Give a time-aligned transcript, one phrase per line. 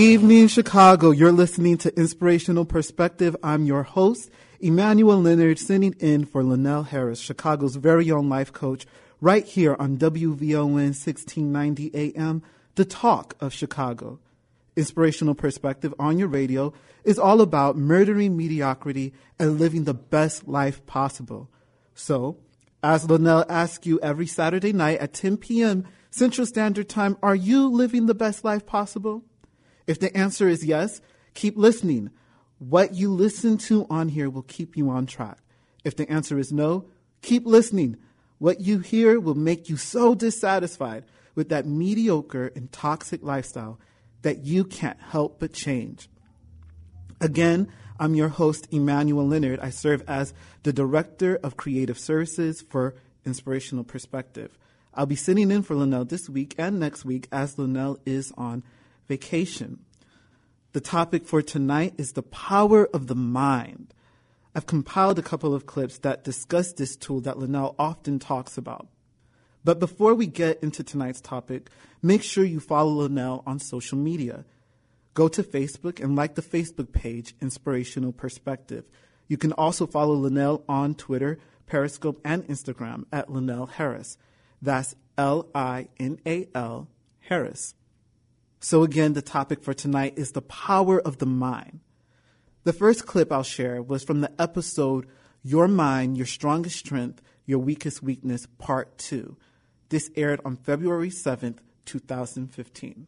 [0.00, 1.10] Evening, Chicago.
[1.10, 3.36] You're listening to Inspirational Perspective.
[3.42, 8.86] I'm your host, Emmanuel Leonard, sitting in for Linnell Harris, Chicago's very own life coach,
[9.20, 12.42] right here on WVON 1690 AM,
[12.76, 14.18] the talk of Chicago.
[14.74, 16.72] Inspirational Perspective on your radio
[17.04, 21.50] is all about murdering mediocrity and living the best life possible.
[21.94, 22.38] So,
[22.82, 25.86] as Linnell asks you every Saturday night at 10 p.m.
[26.10, 29.24] Central Standard Time, are you living the best life possible?
[29.90, 31.00] If the answer is yes,
[31.34, 32.10] keep listening.
[32.60, 35.38] What you listen to on here will keep you on track.
[35.82, 36.84] If the answer is no,
[37.22, 37.96] keep listening.
[38.38, 43.80] What you hear will make you so dissatisfied with that mediocre and toxic lifestyle
[44.22, 46.08] that you can't help but change.
[47.20, 47.66] Again,
[47.98, 49.58] I'm your host, Emmanuel Leonard.
[49.58, 52.94] I serve as the Director of Creative Services for
[53.26, 54.56] Inspirational Perspective.
[54.94, 58.62] I'll be sitting in for Linnell this week and next week as Linnell is on
[59.10, 59.80] vacation.
[60.72, 63.92] The topic for tonight is the power of the mind.
[64.54, 68.86] I've compiled a couple of clips that discuss this tool that Linnell often talks about.
[69.64, 71.70] But before we get into tonight's topic,
[72.02, 74.44] make sure you follow Linnell on social media.
[75.14, 78.84] Go to Facebook and like the Facebook page, Inspirational Perspective.
[79.26, 84.16] You can also follow Linnell on Twitter, Periscope, and Instagram at Linnell Harris.
[84.62, 86.86] That's L I N A L
[87.22, 87.74] Harris.
[88.62, 91.80] So, again, the topic for tonight is the power of the mind.
[92.64, 95.06] The first clip I'll share was from the episode
[95.42, 99.34] Your Mind, Your Strongest Strength, Your Weakest Weakness, Part 2.
[99.88, 103.06] This aired on February 7th, 2015.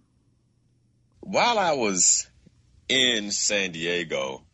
[1.21, 2.31] While I was
[2.89, 4.45] in San Diego,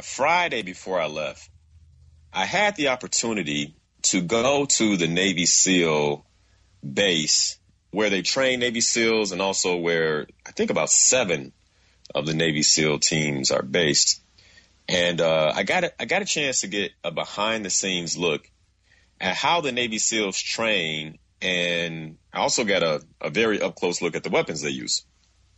[0.00, 1.50] Friday before I left,
[2.32, 6.24] I had the opportunity to go to the Navy SEAL
[6.82, 7.58] base
[7.96, 11.54] where they train Navy SEALs and also where I think about seven
[12.14, 14.20] of the Navy SEAL teams are based.
[14.86, 18.14] And uh, I got a, I got a chance to get a behind the scenes
[18.14, 18.50] look
[19.18, 24.02] at how the Navy SEALs train, and I also got a, a very up close
[24.02, 25.06] look at the weapons they use.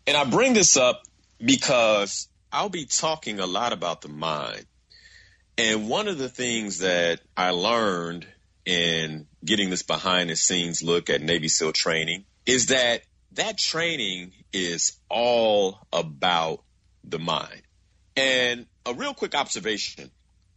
[0.07, 1.03] And I bring this up
[1.45, 4.65] because I'll be talking a lot about the mind.
[5.59, 8.29] And one of the things that I learned
[8.65, 14.33] in getting this behind the scenes look at Navy SEAL training is that that training
[14.53, 16.63] is all about
[17.05, 17.63] the mind.
[18.17, 20.11] And a real quick observation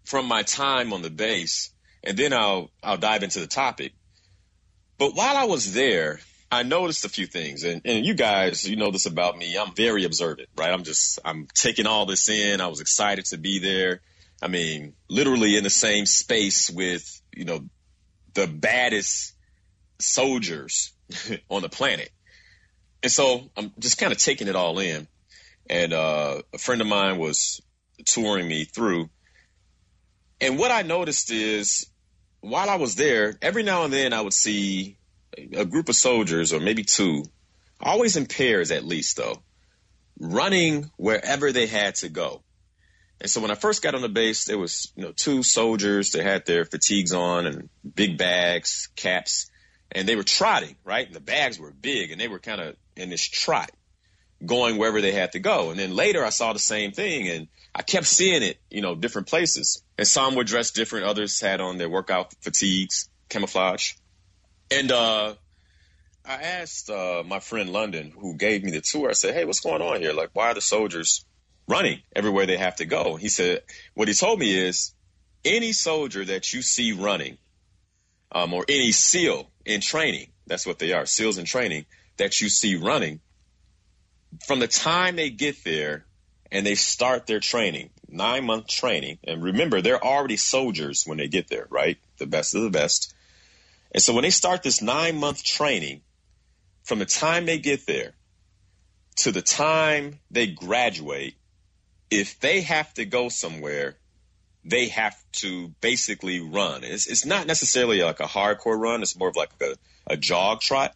[0.04, 1.72] from my time on the base,
[2.04, 3.94] and then I'll I'll dive into the topic.
[4.98, 6.20] But while I was there,
[6.52, 9.58] I noticed a few things, and, and you guys, you know this about me.
[9.58, 10.72] I'm very observant, right?
[10.72, 12.62] I'm just I'm taking all this in.
[12.62, 14.02] I was excited to be there.
[14.42, 17.66] I mean, literally in the same space with you know
[18.34, 19.34] the baddest
[20.00, 20.94] soldiers
[21.50, 22.10] on the planet.
[23.04, 25.08] And so I'm just kind of taking it all in.
[25.70, 27.62] And uh, a friend of mine was
[28.06, 29.10] touring me through.
[30.40, 31.88] And what I noticed is
[32.42, 34.98] while I was there, every now and then I would see
[35.54, 37.24] a group of soldiers, or maybe two,
[37.80, 39.42] always in pairs at least, though,
[40.20, 42.42] running wherever they had to go.
[43.22, 46.12] And so when I first got on the base, there was you know two soldiers.
[46.12, 49.52] They had their fatigues on and big bags, caps,
[49.92, 51.06] and they were trotting right.
[51.06, 53.72] And the bags were big, and they were kind of in this trot,
[54.44, 55.70] going wherever they had to go.
[55.70, 58.96] And then later, I saw the same thing, and I kept seeing it, you know,
[58.96, 59.84] different places.
[60.00, 61.06] And some were dressed different.
[61.06, 63.94] Others had on their workout fatigues, camouflage.
[64.72, 65.36] And uh,
[66.26, 69.10] I asked uh, my friend London, who gave me the tour.
[69.10, 70.12] I said, "Hey, what's going on here?
[70.12, 71.24] Like, why are the soldiers?"
[71.72, 73.16] Running everywhere they have to go.
[73.16, 73.62] He said,
[73.94, 74.94] what he told me is
[75.46, 77.38] any soldier that you see running,
[78.32, 81.86] um, or any SEAL in training, that's what they are, SEALs in training,
[82.18, 83.20] that you see running,
[84.46, 86.06] from the time they get there
[86.52, 91.28] and they start their training, nine month training, and remember, they're already soldiers when they
[91.28, 91.98] get there, right?
[92.18, 93.14] The best of the best.
[93.94, 96.02] And so when they start this nine month training,
[96.84, 98.14] from the time they get there
[99.18, 101.36] to the time they graduate,
[102.12, 103.96] if they have to go somewhere,
[104.64, 106.84] they have to basically run.
[106.84, 109.02] It's, it's not necessarily like a hardcore run.
[109.02, 109.76] It's more of like a,
[110.06, 110.94] a jog trot,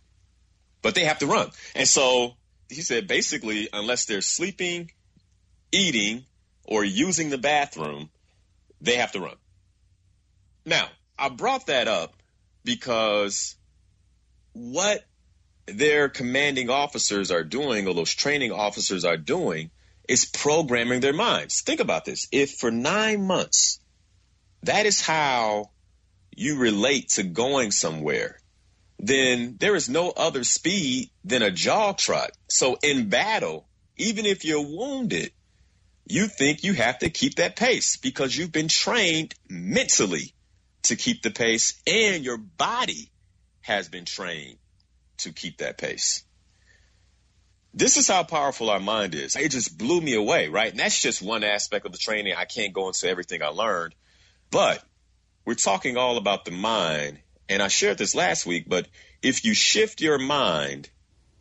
[0.81, 1.49] but they have to run.
[1.73, 2.33] And so
[2.69, 4.91] he said, basically, unless they're sleeping,
[5.71, 6.25] eating,
[6.65, 8.09] or using the bathroom,
[8.81, 9.37] they have to run.
[10.65, 12.13] Now, I brought that up
[12.63, 13.55] because
[14.53, 15.05] what
[15.67, 19.71] their commanding officers are doing, or those training officers are doing,
[20.07, 21.61] is programming their minds.
[21.61, 22.27] Think about this.
[22.31, 23.79] If for nine months,
[24.63, 25.71] that is how
[26.35, 28.39] you relate to going somewhere,
[28.99, 32.31] then there is no other speed than a jog trot.
[32.49, 33.67] So in battle,
[33.97, 35.31] even if you're wounded,
[36.07, 40.33] you think you have to keep that pace because you've been trained mentally
[40.83, 43.11] to keep the pace and your body
[43.61, 44.57] has been trained
[45.17, 46.23] to keep that pace.
[47.77, 49.35] This is how powerful our mind is.
[49.35, 50.71] It just blew me away, right?
[50.71, 52.33] And that's just one aspect of the training.
[52.35, 53.93] I can't go into everything I learned,
[54.49, 54.81] but
[55.43, 57.19] we're talking all about the mind.
[57.49, 58.87] And I shared this last week, but
[59.21, 60.89] if you shift your mind,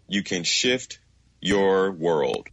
[0.09, 0.99] you can shift
[1.41, 2.49] your world.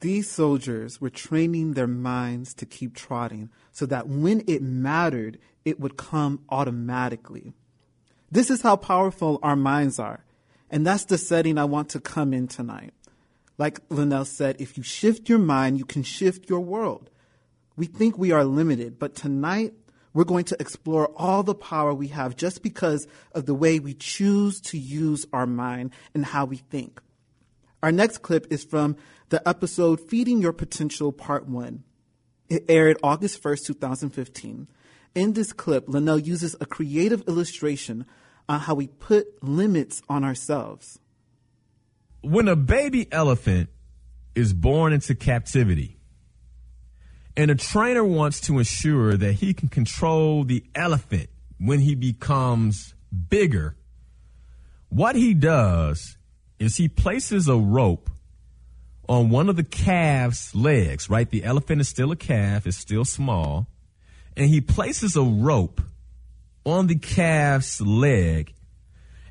[0.00, 5.80] These soldiers were training their minds to keep trotting so that when it mattered, it
[5.80, 7.54] would come automatically.
[8.30, 10.24] This is how powerful our minds are.
[10.72, 12.94] And that's the setting I want to come in tonight.
[13.58, 17.10] Like Linnell said, if you shift your mind, you can shift your world.
[17.76, 19.74] We think we are limited, but tonight
[20.14, 23.92] we're going to explore all the power we have just because of the way we
[23.92, 27.00] choose to use our mind and how we think.
[27.82, 28.96] Our next clip is from
[29.28, 31.82] the episode Feeding Your Potential Part 1.
[32.48, 34.68] It aired August 1st, 2015.
[35.14, 38.06] In this clip, Linnell uses a creative illustration
[38.48, 40.98] on how we put limits on ourselves.
[42.22, 43.70] When a baby elephant
[44.34, 45.98] is born into captivity,
[47.36, 52.94] and a trainer wants to ensure that he can control the elephant when he becomes
[53.28, 53.76] bigger,
[54.88, 56.18] what he does
[56.58, 58.10] is he places a rope
[59.08, 61.28] on one of the calf's legs, right?
[61.28, 63.66] The elephant is still a calf, it's still small.
[64.36, 65.80] And he places a rope
[66.64, 68.54] on the calf's leg,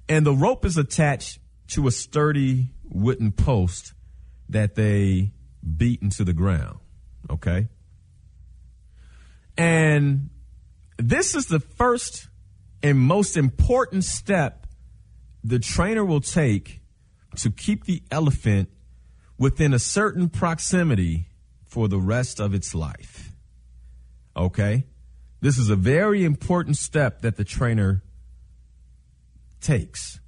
[0.10, 1.39] and the rope is attached
[1.69, 3.94] to a sturdy wooden post
[4.50, 5.31] that they
[5.78, 6.80] beat into the ground.
[7.30, 7.68] Okay?
[9.57, 10.30] And
[10.98, 12.28] this is the first
[12.83, 14.68] and most important step
[15.44, 16.81] the trainer will take
[17.38, 18.69] to keep the elephant
[19.38, 21.28] within a certain proximity
[21.66, 23.31] for the rest of its life.
[24.36, 24.86] Okay?
[25.41, 28.03] This is a very important step that the trainer
[29.59, 30.19] takes.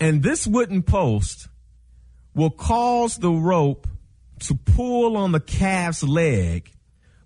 [0.00, 1.48] And this wooden post
[2.34, 3.86] will cause the rope
[4.40, 6.72] to pull on the calf's leg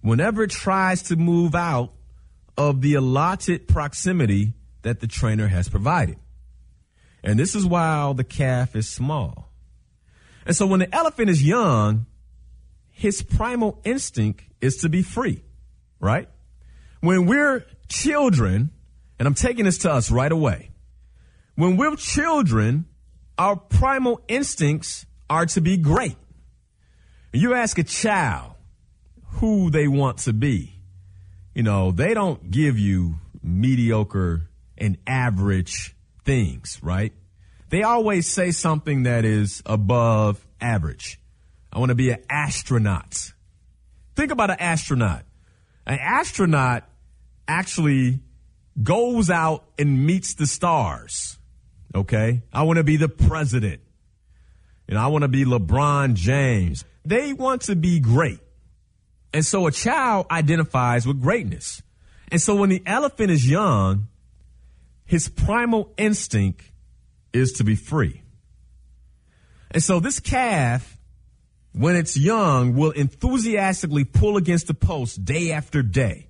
[0.02, 1.92] whenever it tries to move out
[2.58, 4.52] of the allotted proximity
[4.82, 6.18] that the trainer has provided.
[7.24, 9.50] And this is while the calf is small.
[10.44, 12.06] And so when the elephant is young,
[12.92, 15.42] his primal instinct is to be free,
[15.98, 16.28] right?
[17.06, 18.70] When we're children,
[19.18, 20.70] and I'm taking this to us right away,
[21.54, 22.86] when we're children,
[23.38, 26.16] our primal instincts are to be great.
[27.32, 28.54] You ask a child
[29.36, 30.74] who they want to be,
[31.54, 35.94] you know, they don't give you mediocre and average
[36.24, 37.12] things, right?
[37.68, 41.20] They always say something that is above average.
[41.72, 43.32] I want to be an astronaut.
[44.14, 45.24] Think about an astronaut.
[45.86, 46.84] An astronaut
[47.48, 48.20] actually
[48.82, 51.38] goes out and meets the stars.
[51.94, 52.42] Okay.
[52.52, 53.80] I want to be the president.
[54.88, 56.84] And I want to be LeBron James.
[57.04, 58.40] They want to be great.
[59.32, 61.82] And so a child identifies with greatness.
[62.30, 64.08] And so when the elephant is young,
[65.04, 66.70] his primal instinct
[67.32, 68.22] is to be free.
[69.70, 70.96] And so this calf,
[71.72, 76.28] when it's young, will enthusiastically pull against the post day after day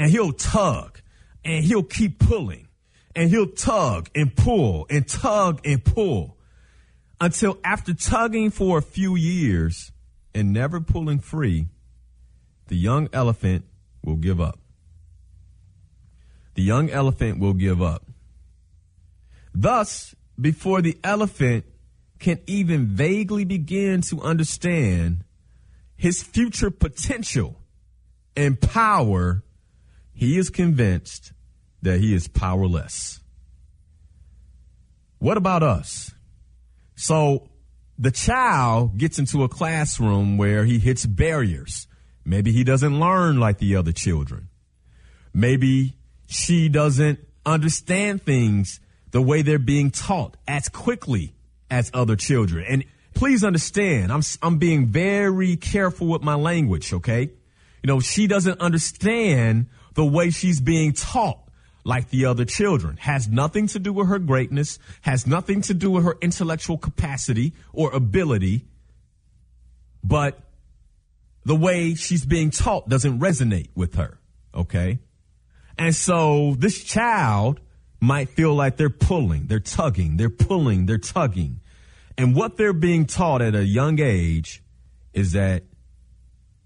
[0.00, 1.02] and he'll tug
[1.44, 2.66] and he'll keep pulling
[3.14, 6.38] and he'll tug and pull and tug and pull
[7.20, 9.92] until after tugging for a few years
[10.34, 11.66] and never pulling free,
[12.68, 13.66] the young elephant
[14.02, 14.58] will give up.
[16.54, 18.06] The young elephant will give up.
[19.54, 21.66] Thus, before the elephant
[22.18, 25.24] can even vaguely begin to understand
[25.98, 27.60] his future potential
[28.34, 29.42] and power
[30.20, 31.32] he is convinced
[31.80, 33.20] that he is powerless.
[35.18, 36.12] What about us?
[36.94, 37.48] So
[37.98, 41.86] the child gets into a classroom where he hits barriers.
[42.22, 44.50] Maybe he doesn't learn like the other children.
[45.32, 45.94] Maybe
[46.26, 48.78] she doesn't understand things
[49.12, 51.32] the way they're being taught as quickly
[51.70, 52.66] as other children.
[52.68, 52.84] And
[53.14, 57.30] please understand, I'm, I'm being very careful with my language, okay?
[57.82, 61.38] You know, she doesn't understand the way she's being taught
[61.84, 62.96] like the other children.
[62.98, 67.54] Has nothing to do with her greatness, has nothing to do with her intellectual capacity
[67.72, 68.66] or ability,
[70.04, 70.38] but
[71.44, 74.18] the way she's being taught doesn't resonate with her.
[74.54, 74.98] Okay.
[75.78, 77.60] And so this child
[78.00, 81.60] might feel like they're pulling, they're tugging, they're pulling, they're tugging.
[82.18, 84.62] And what they're being taught at a young age
[85.14, 85.64] is that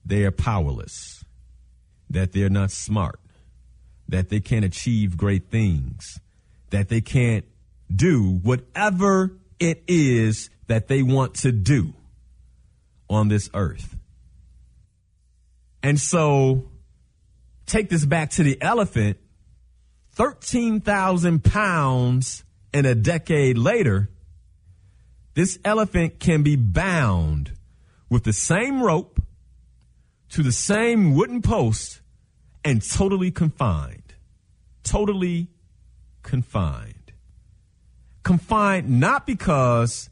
[0.05, 1.14] they are powerless,
[2.15, 3.21] that they're not smart,
[4.09, 6.19] that they can't achieve great things,
[6.71, 7.45] that they can't
[7.95, 11.93] do whatever it is that they want to do
[13.11, 13.97] on this earth.
[15.83, 16.71] And so
[17.67, 19.19] take this back to the elephant
[20.13, 24.09] 13,000 pounds and a decade later,
[25.35, 27.53] this elephant can be bound
[28.09, 29.21] with the same rope
[30.31, 32.01] to the same wooden post
[32.65, 34.15] and totally confined.
[34.83, 35.49] Totally
[36.23, 37.13] confined.
[38.23, 40.11] Confined not because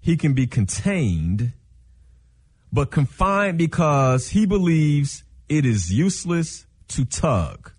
[0.00, 1.52] he can be contained,
[2.72, 7.72] but confined because he believes it is useless to tug.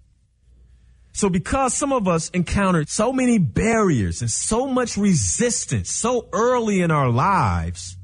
[1.14, 6.82] So because some of us encountered so many barriers and so much resistance so early
[6.82, 7.96] in our lives,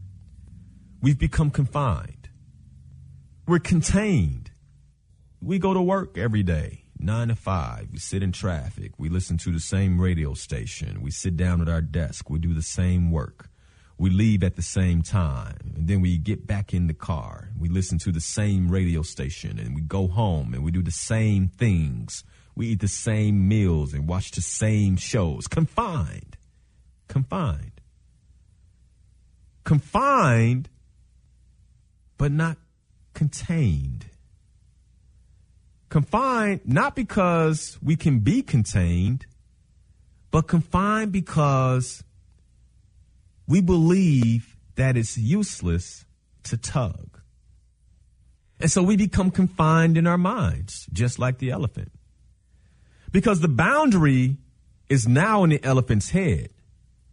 [1.01, 2.29] we've become confined.
[3.45, 4.40] We're contained.
[5.41, 7.89] We go to work every day, nine to five.
[7.91, 8.91] We sit in traffic.
[8.97, 11.01] We listen to the same radio station.
[11.01, 12.29] We sit down at our desk.
[12.29, 13.49] We do the same work.
[13.97, 15.73] We leave at the same time.
[15.75, 17.49] And then we get back in the car.
[17.59, 20.91] We listen to the same radio station and we go home and we do the
[20.91, 22.23] same things
[22.55, 25.47] we eat the same meals and watch the same shows.
[25.47, 26.37] Confined.
[27.07, 27.81] Confined.
[29.63, 30.69] Confined,
[32.17, 32.57] but not
[33.13, 34.07] contained.
[35.91, 39.25] Confined not because we can be contained,
[40.31, 42.01] but confined because
[43.45, 46.05] we believe that it's useless
[46.43, 47.19] to tug.
[48.61, 51.91] And so we become confined in our minds, just like the elephant.
[53.11, 54.37] Because the boundary
[54.87, 56.51] is now in the elephant's head,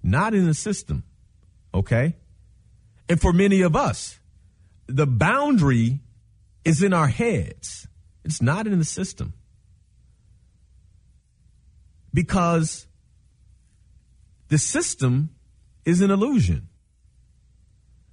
[0.05, 1.03] not in the system.
[1.75, 2.15] Okay?
[3.09, 4.21] And for many of us,
[4.87, 5.99] the boundary
[6.65, 7.89] is in our heads.
[8.29, 9.33] It's not in the system.
[12.13, 12.87] Because
[14.49, 15.31] the system
[15.87, 16.69] is an illusion.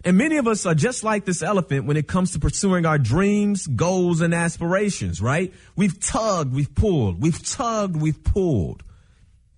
[0.06, 2.98] And many of us are just like this elephant when it comes to pursuing our
[2.98, 5.54] dreams, goals, and aspirations, right?
[5.76, 7.22] We've tugged, we've pulled.
[7.22, 8.84] We've tugged, we've pulled.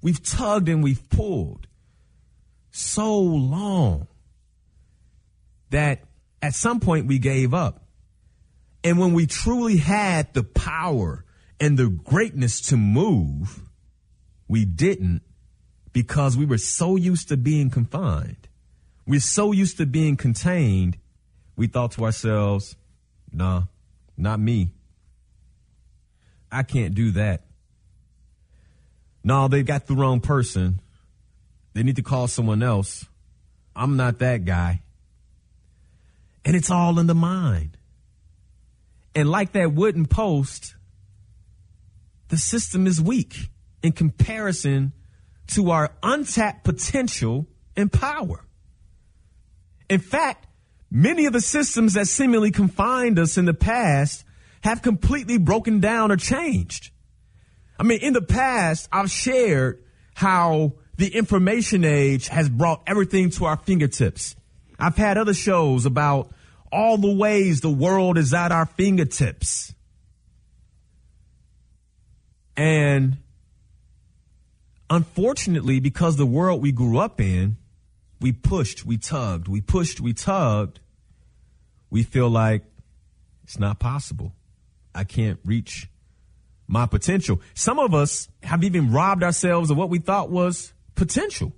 [0.01, 1.67] We've tugged and we've pulled
[2.71, 4.07] so long
[5.69, 6.03] that
[6.41, 7.86] at some point we gave up.
[8.87, 11.25] And when we truly had the power
[11.59, 13.61] and the greatness to move,
[14.47, 15.23] we didn't
[15.91, 18.47] because we were so used to being confined.
[19.05, 20.97] We're so used to being contained,
[21.57, 22.77] we thought to ourselves,
[23.29, 23.63] nah,
[24.15, 24.69] not me.
[26.49, 27.43] I can't do that.
[29.21, 30.79] No, they got the wrong person.
[31.73, 33.05] They need to call someone else.
[33.75, 34.81] I'm not that guy.
[36.45, 37.77] And it's all in the mind.
[39.17, 40.75] And like that wooden post,
[42.27, 43.49] the system is weak
[43.81, 44.93] in comparison
[45.47, 48.45] to our untapped potential and power.
[49.89, 50.45] In fact,
[50.91, 54.23] many of the systems that seemingly confined us in the past
[54.61, 56.91] have completely broken down or changed.
[57.79, 59.83] I mean, in the past, I've shared
[60.13, 64.35] how the information age has brought everything to our fingertips.
[64.77, 66.31] I've had other shows about
[66.71, 69.73] all the ways the world is at our fingertips.
[72.55, 73.17] And
[74.89, 77.57] unfortunately, because the world we grew up in
[78.19, 80.79] we pushed, we tugged, we pushed, we tugged,
[81.89, 82.63] we feel like
[83.43, 84.33] it's not possible.
[84.93, 85.89] I can't reach
[86.67, 87.41] my potential.
[87.53, 91.53] Some of us have even robbed ourselves of what we thought was potential.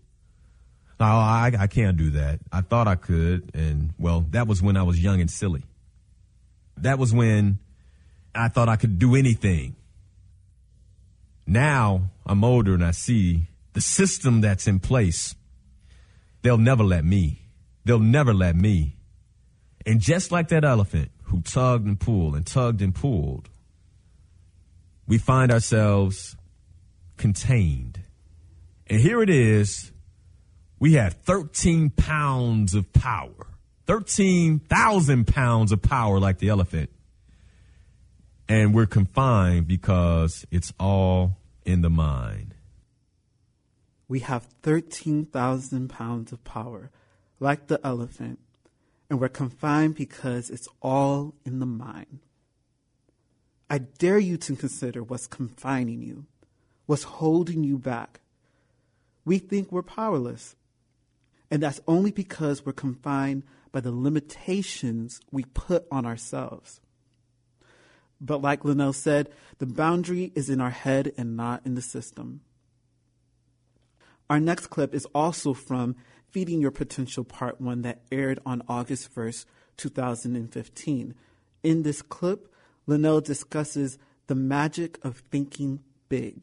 [1.01, 2.39] Oh, I, I can't do that.
[2.51, 3.51] I thought I could.
[3.53, 5.63] And well, that was when I was young and silly.
[6.77, 7.59] That was when
[8.35, 9.75] I thought I could do anything.
[11.47, 15.35] Now I'm older and I see the system that's in place
[16.41, 17.41] They'll never let me.
[17.85, 18.95] They'll never let me.
[19.85, 23.49] And just like that elephant who tugged and pulled and tugged and pulled,
[25.07, 26.35] we find ourselves
[27.17, 28.01] contained.
[28.87, 29.91] And here it is.
[30.79, 33.47] We have 13 pounds of power,
[33.85, 36.89] 13,000 pounds of power like the elephant.
[38.47, 42.55] And we're confined because it's all in the mind
[44.09, 46.89] we have 13,000 pounds of power,
[47.39, 48.39] like the elephant,
[49.09, 52.19] and we're confined because it's all in the mind.
[53.69, 56.25] I dare you to consider what's confining you,
[56.87, 58.19] what's holding you back.
[59.23, 60.55] We think we're powerless.
[61.51, 66.79] And that's only because we're confined by the limitations we put on ourselves.
[68.21, 69.29] But like Linnell said,
[69.59, 72.41] the boundary is in our head and not in the system.
[74.29, 75.95] Our next clip is also from
[76.29, 79.45] Feeding Your Potential Part 1 that aired on August 1st,
[79.77, 81.15] 2015.
[81.63, 82.53] In this clip,
[82.85, 85.79] Linnell discusses the magic of thinking
[86.09, 86.41] big.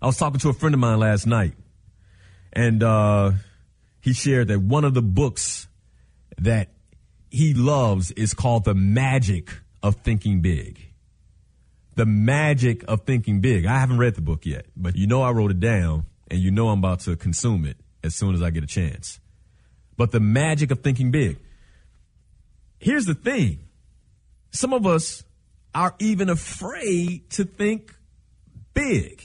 [0.00, 1.54] I was talking to a friend of mine last night,
[2.52, 3.32] and uh,
[4.02, 5.68] he shared that one of the books
[6.36, 6.70] that
[7.30, 9.50] he loves is called The Magic
[9.82, 10.92] of Thinking Big.
[11.94, 13.64] The Magic of Thinking Big.
[13.64, 16.50] I haven't read the book yet, but you know I wrote it down, and you
[16.50, 19.20] know I'm about to consume it as soon as I get a chance.
[19.96, 21.38] But The Magic of Thinking Big.
[22.80, 23.60] Here's the thing
[24.50, 25.22] some of us
[25.74, 27.94] are even afraid to think
[28.74, 29.22] big.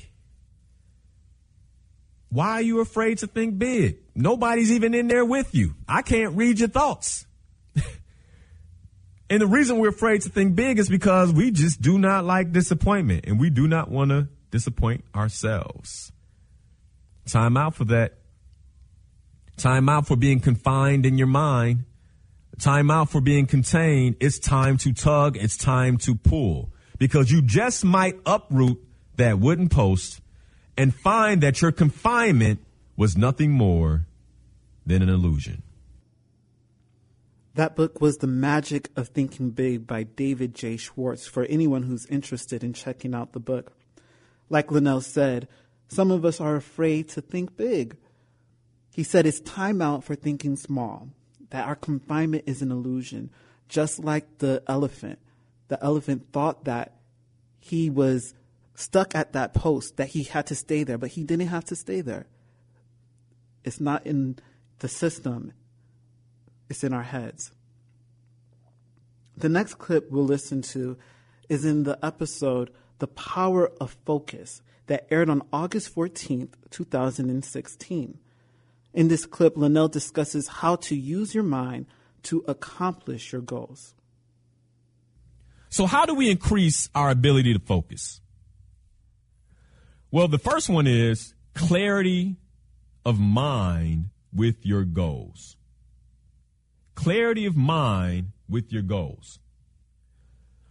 [2.30, 3.98] Why are you afraid to think big?
[4.18, 5.76] Nobody's even in there with you.
[5.88, 7.28] I can't read your thoughts.
[9.30, 12.52] and the reason we're afraid to think big is because we just do not like
[12.52, 16.12] disappointment and we do not want to disappoint ourselves.
[17.28, 18.16] Time out for that.
[19.56, 21.86] Time out for being confined in your mind.
[22.60, 24.16] Time out for being contained.
[24.20, 25.38] It's time to tug.
[25.38, 28.84] It's time to pull because you just might uproot
[29.18, 30.22] that wooden post
[30.76, 32.62] and find that your confinement
[32.98, 34.08] was nothing more
[34.86, 35.62] than an illusion.
[37.54, 40.78] That book was The Magic of Thinking Big by David J.
[40.78, 43.72] Schwartz for anyone who's interested in checking out the book.
[44.50, 45.48] Like Linnell said,
[45.88, 47.96] some of us are afraid to think big.
[48.94, 51.10] He said it's time out for thinking small,
[51.52, 53.30] that our confinement is an illusion,
[53.70, 55.20] just like the elephant.
[55.68, 56.94] The elephant thought that
[57.60, 58.34] he was
[58.76, 61.76] stuck at that post, that he had to stay there, but he didn't have to
[61.76, 62.28] stay there.
[63.68, 64.38] It's not in
[64.80, 65.52] the system,
[66.70, 67.52] it's in our heads.
[69.36, 70.98] The next clip we'll listen to
[71.50, 78.18] is in the episode The Power of Focus that aired on August 14th, 2016.
[78.94, 81.88] In this clip, Linnell discusses how to use your mind
[82.24, 83.94] to accomplish your goals.
[85.68, 88.22] So, how do we increase our ability to focus?
[90.10, 92.38] Well, the first one is clarity
[93.08, 95.56] of mind with your goals.
[96.94, 99.40] Clarity of mind with your goals.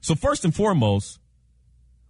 [0.02, 1.18] So, first and foremost,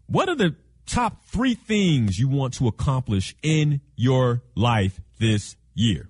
[0.09, 6.09] what are the top three things you want to accomplish in your life this year?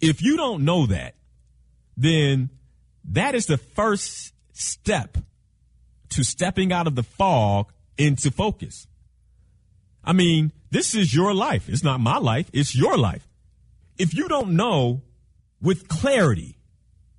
[0.00, 1.14] If you don't know that,
[1.96, 2.50] then
[3.04, 5.16] that is the first step
[6.08, 8.88] to stepping out of the fog into focus.
[10.06, 11.68] I mean, this is your life.
[11.68, 12.48] It's not my life.
[12.52, 13.26] It's your life.
[13.98, 15.02] If you don't know
[15.60, 16.56] with clarity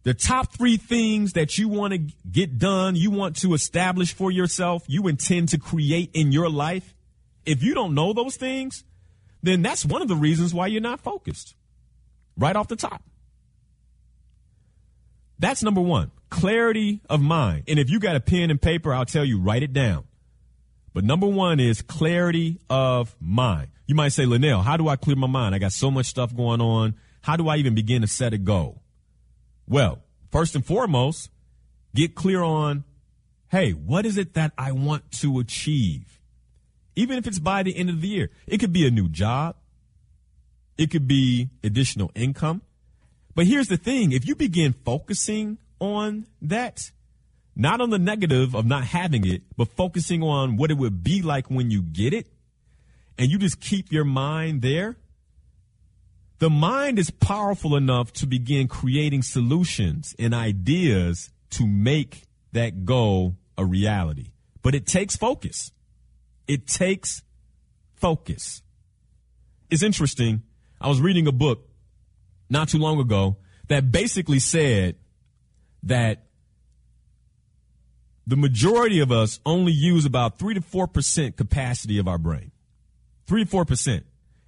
[0.08, 1.98] the top three things that you want to
[2.32, 6.96] get done, you want to establish for yourself, you intend to create in your life,
[7.46, 8.86] if you don't know those things,
[9.44, 11.56] then that's one of the reasons why you're not focused.
[12.38, 13.04] Right off the top.
[15.40, 17.66] That's number one, clarity of mind.
[17.68, 20.07] And if you got a pen and paper, I'll tell you, write it down.
[20.94, 23.68] But number one is clarity of mind.
[23.86, 25.56] You might say, Linnell, how do I clear my mind?
[25.56, 26.96] I got so much stuff going on.
[27.22, 28.82] How do I even begin to set a goal?
[29.68, 30.00] Well,
[30.32, 31.30] first and foremost,
[31.94, 32.84] get clear on,
[33.50, 36.20] hey, what is it that I want to achieve?
[36.96, 39.56] Even if it's by the end of the year, it could be a new job.
[40.78, 42.62] It could be additional income.
[43.36, 44.12] But here's the thing.
[44.12, 46.92] If you begin focusing on that,
[47.58, 51.24] not on the negative of not having it, but focusing on what it would be
[51.24, 52.28] like when you get it,
[53.18, 54.96] and you just keep your mind there,
[56.38, 63.36] the mind is powerful enough to begin creating solutions and ideas to make that goal
[63.58, 64.28] a reality.
[64.62, 65.72] But it takes focus.
[66.48, 67.24] It takes
[67.96, 68.62] focus.
[69.72, 70.44] It's interesting.
[70.80, 71.68] I was reading a book
[72.52, 74.96] not too long ago that basically said
[75.82, 76.27] that
[78.28, 82.52] the majority of us only use about 3 to 4% capacity of our brain.
[83.26, 84.04] 3 to 4%.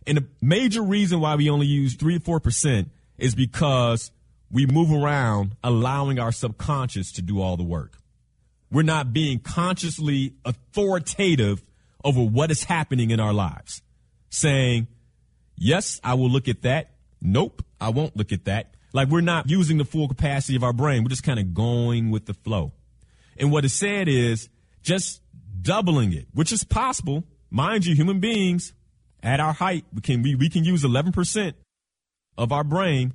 [0.06, 4.12] And the major reason why we only use 3 to 4% is because
[4.52, 7.98] we move around allowing our subconscious to do all the work.
[8.70, 11.64] We're not being consciously authoritative
[12.04, 13.82] over what is happening in our lives.
[14.30, 14.88] Saying,
[15.56, 16.92] yes, I will look at that.
[17.22, 18.74] Nope, I won't look at that.
[18.92, 21.04] Like we're not using the full capacity of our brain.
[21.04, 22.74] We're just kind of going with the flow.
[23.40, 24.50] And what it said is
[24.84, 25.22] just
[25.62, 27.24] doubling it, which is possible.
[27.50, 28.74] Mind you, human beings
[29.24, 31.54] at our height, we can, we, we can use 11%
[32.38, 33.14] of our brain.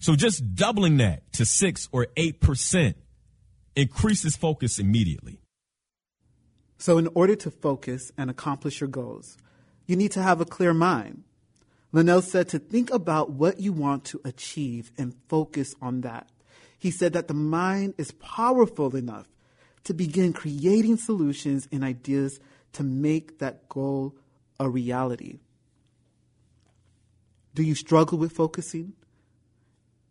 [0.00, 2.96] So just doubling that to six or eight percent
[3.74, 5.40] increases focus immediately.
[6.80, 9.36] So, in order to focus and accomplish your goals,
[9.86, 11.24] you need to have a clear mind.
[11.90, 16.28] Linnell said to think about what you want to achieve and focus on that.
[16.78, 19.26] He said that the mind is powerful enough
[19.84, 22.38] to begin creating solutions and ideas
[22.74, 24.14] to make that goal
[24.60, 25.40] a reality.
[27.54, 28.92] Do you struggle with focusing?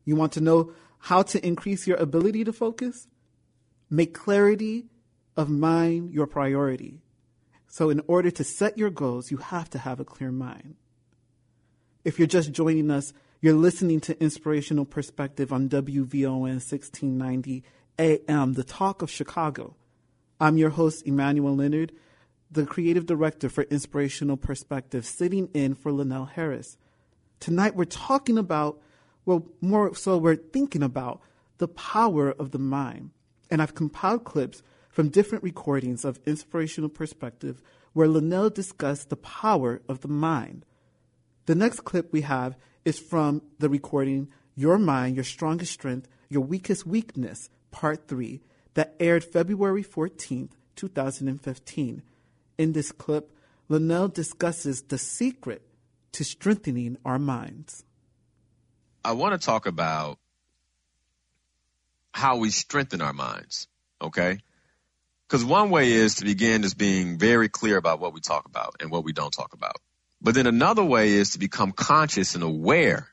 [0.04, 3.08] You want to know how to increase your ability to focus?
[3.90, 4.88] Make clarity
[5.38, 7.00] of mind your priority.
[7.68, 10.76] So, in order to set your goals, you have to have a clear mind.
[12.04, 17.64] If you're just joining us, you're listening to Inspirational Perspective on WVON 1690
[18.00, 19.76] AM, the talk of Chicago.
[20.40, 21.92] I'm your host, Emmanuel Leonard,
[22.50, 26.78] the creative director for Inspirational Perspective, sitting in for Linnell Harris.
[27.40, 28.82] Tonight, we're talking about,
[29.24, 31.22] well, more so, we're thinking about
[31.60, 33.12] the power of the mind.
[33.52, 37.62] And I've compiled clips from different recordings of Inspirational Perspective
[37.94, 40.66] where Linnell discussed the power of the mind.
[41.46, 46.42] The next clip we have is from the recording Your Mind, Your Strongest Strength, Your
[46.42, 48.40] Weakest Weakness, Part 3,
[48.76, 52.02] that aired February 14th, 2015.
[52.58, 53.36] In this clip,
[53.68, 55.64] Linnell discusses the secret
[56.14, 57.84] to strengthening our minds.
[59.04, 60.18] I want to talk about
[62.14, 63.68] how we strengthen our minds,
[64.02, 64.40] okay?
[65.28, 68.78] Because one way is to begin just being very clear about what we talk about
[68.80, 69.76] and what we don't talk about.
[70.22, 73.08] But then another way is to become conscious and aware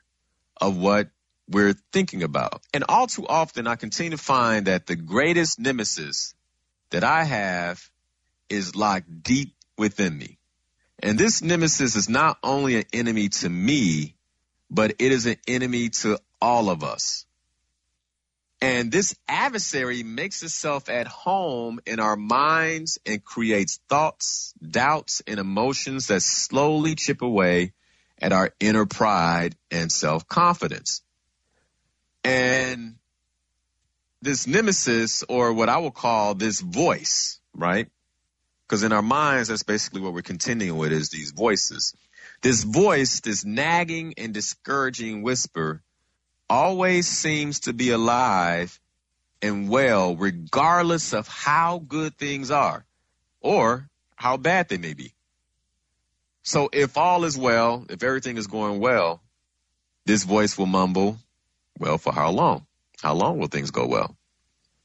[0.59, 1.09] of what
[1.49, 2.61] we're thinking about.
[2.73, 6.33] And all too often, I continue to find that the greatest nemesis
[6.89, 7.89] that I have
[8.49, 10.39] is locked deep within me.
[10.99, 14.15] And this nemesis is not only an enemy to me,
[14.71, 17.25] but it is an enemy to all of us.
[18.61, 25.39] And this adversary makes itself at home in our minds and creates thoughts, doubts, and
[25.39, 27.73] emotions that slowly chip away
[28.21, 31.01] at our inner pride and self confidence.
[32.23, 32.95] And
[34.21, 37.87] this nemesis, or what I will call this voice, right?
[38.67, 41.93] Because in our minds, that's basically what we're contending with is these voices.
[42.41, 45.83] This voice, this nagging and discouraging whisper
[46.49, 48.79] always seems to be alive
[49.41, 52.85] and well, regardless of how good things are
[53.41, 55.13] or how bad they may be.
[56.43, 59.21] So if all is well, if everything is going well,
[60.05, 61.17] this voice will mumble,
[61.79, 62.65] well, for how long?
[63.01, 64.15] How long will things go well?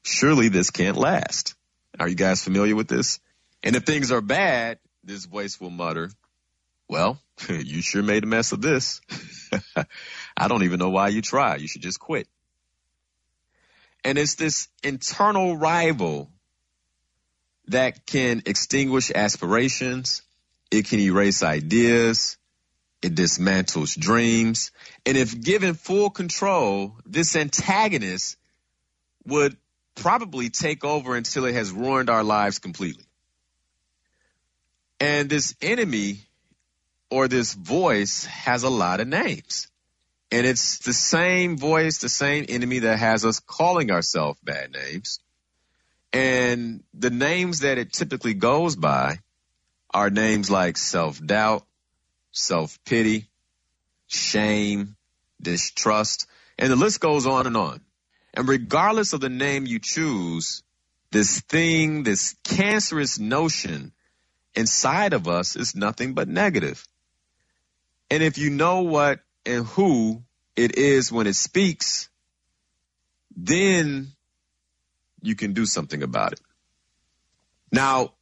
[0.03, 1.55] Surely this can't last.
[1.99, 3.19] Are you guys familiar with this?
[3.63, 6.09] And if things are bad, this voice will mutter,
[6.87, 9.01] well, you sure made a mess of this.
[10.37, 11.55] I don't even know why you try.
[11.55, 12.27] You should just quit.
[14.03, 16.29] And it's this internal rival
[17.67, 20.23] that can extinguish aspirations.
[20.71, 22.37] It can erase ideas.
[23.01, 24.71] It dismantles dreams.
[25.05, 28.37] And if given full control, this antagonist
[29.25, 29.57] would
[29.95, 33.05] probably take over until it has ruined our lives completely.
[34.99, 36.27] And this enemy
[37.11, 39.67] or this voice has a lot of names.
[40.31, 45.19] And it's the same voice, the same enemy that has us calling ourselves bad names.
[46.13, 49.19] And the names that it typically goes by
[49.93, 51.65] are names like self doubt,
[52.31, 53.27] self pity,
[54.07, 54.95] shame,
[55.41, 57.81] distrust, and the list goes on and on.
[58.33, 60.63] And regardless of the name you choose,
[61.11, 63.91] this thing, this cancerous notion
[64.55, 66.85] inside of us is nothing but negative.
[68.11, 70.23] And if you know what and who
[70.57, 72.09] it is when it speaks,
[73.35, 74.09] then
[75.21, 76.41] you can do something about it.
[77.71, 78.13] Now,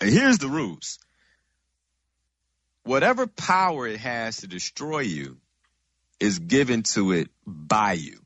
[0.00, 0.98] here's the rules.
[2.84, 5.38] Whatever power it has to destroy you
[6.20, 8.20] is given to it by you.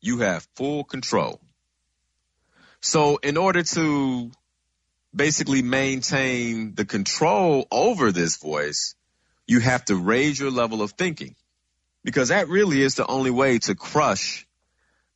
[0.00, 1.40] You have full control.
[2.80, 4.30] So in order to
[5.16, 8.94] basically maintain the control over this voice,
[9.46, 11.34] you have to raise your level of thinking
[12.04, 14.46] because that really is the only way to crush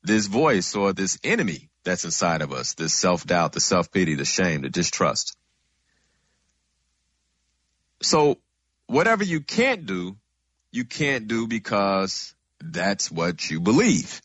[0.03, 4.15] this voice or this enemy that's inside of us, this self doubt, the self pity,
[4.15, 5.37] the shame, the distrust.
[8.03, 8.39] So
[8.87, 10.17] whatever you can't do,
[10.73, 14.21] you can't do because that's what you believe.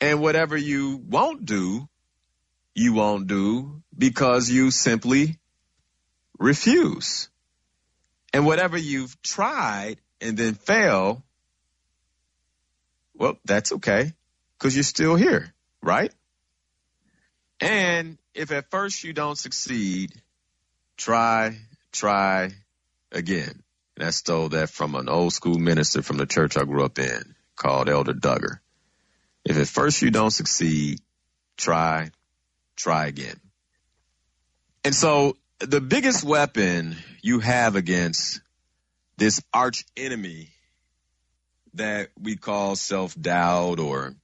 [0.00, 1.88] And whatever you won't do,
[2.80, 5.38] you won't do because you simply
[6.38, 7.28] refuse.
[8.32, 11.22] And whatever you've tried and then fail,
[13.14, 14.14] well, that's okay
[14.58, 16.10] because you're still here, right?
[17.60, 20.12] And if at first you don't succeed,
[20.96, 21.58] try,
[21.92, 22.50] try
[23.12, 23.62] again.
[23.96, 26.98] And I stole that from an old school minister from the church I grew up
[26.98, 28.60] in called Elder Duggar.
[29.44, 31.00] If at first you don't succeed,
[31.58, 32.10] try,
[32.80, 33.38] try again.
[34.84, 38.40] And so the biggest weapon you have against
[39.16, 40.48] this arch enemy
[41.74, 44.14] that we call self doubt or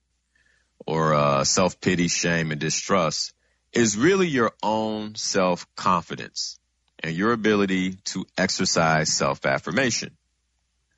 [0.86, 3.34] or uh, self pity, shame, and distrust
[3.72, 6.58] is really your own self confidence
[7.00, 10.16] and your ability to exercise self affirmation.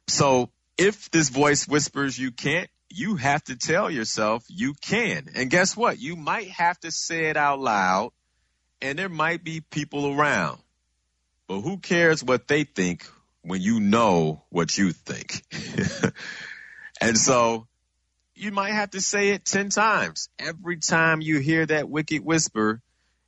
[0.06, 5.28] So if this voice whispers you can't, you have to tell yourself you can.
[5.34, 5.98] And guess what?
[5.98, 8.12] You might have to say it out loud
[8.80, 10.58] and there might be people around.
[11.46, 13.06] But who cares what they think
[13.42, 15.42] when you know what you think?
[17.00, 17.66] and so
[18.34, 20.28] you might have to say it 10 times.
[20.38, 22.80] Every time you hear that wicked whisper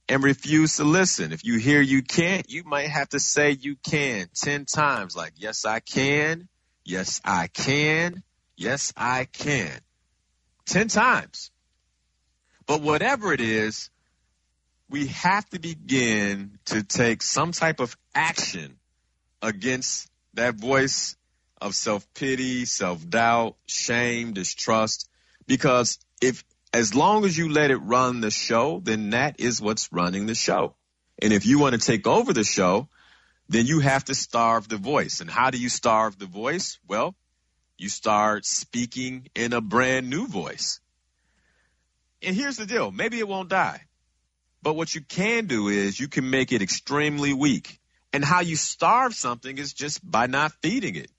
[0.09, 1.33] and refuse to listen.
[1.33, 5.17] If you hear you can't, you might have to say you can 10 times.
[5.17, 6.49] Like, yes, I can.
[6.85, 8.23] Yes, I can.
[8.61, 9.81] Yes, I can.
[10.67, 11.51] 10 times.
[12.67, 13.89] But whatever it is,
[14.91, 18.77] we have to begin to take some type of action
[19.41, 21.17] against that voice
[21.59, 25.09] of self-pity, self-doubt, shame, distrust.
[25.47, 26.45] Because if,
[26.75, 30.35] as long as you let it run the show, then that is what's running the
[30.35, 30.75] show.
[31.23, 32.91] And if you want to take over the show,
[33.49, 35.23] then you have to starve the voice.
[35.23, 36.79] And how do you starve the voice?
[36.87, 37.17] Well,
[37.81, 40.81] you start speaking in a brand new voice.
[42.23, 42.91] And here's the deal.
[42.91, 43.83] Maybe it won't die.
[44.63, 47.81] But what you can do is you can make it extremely weak.
[48.13, 51.11] And how you starve something is just by not feeding it.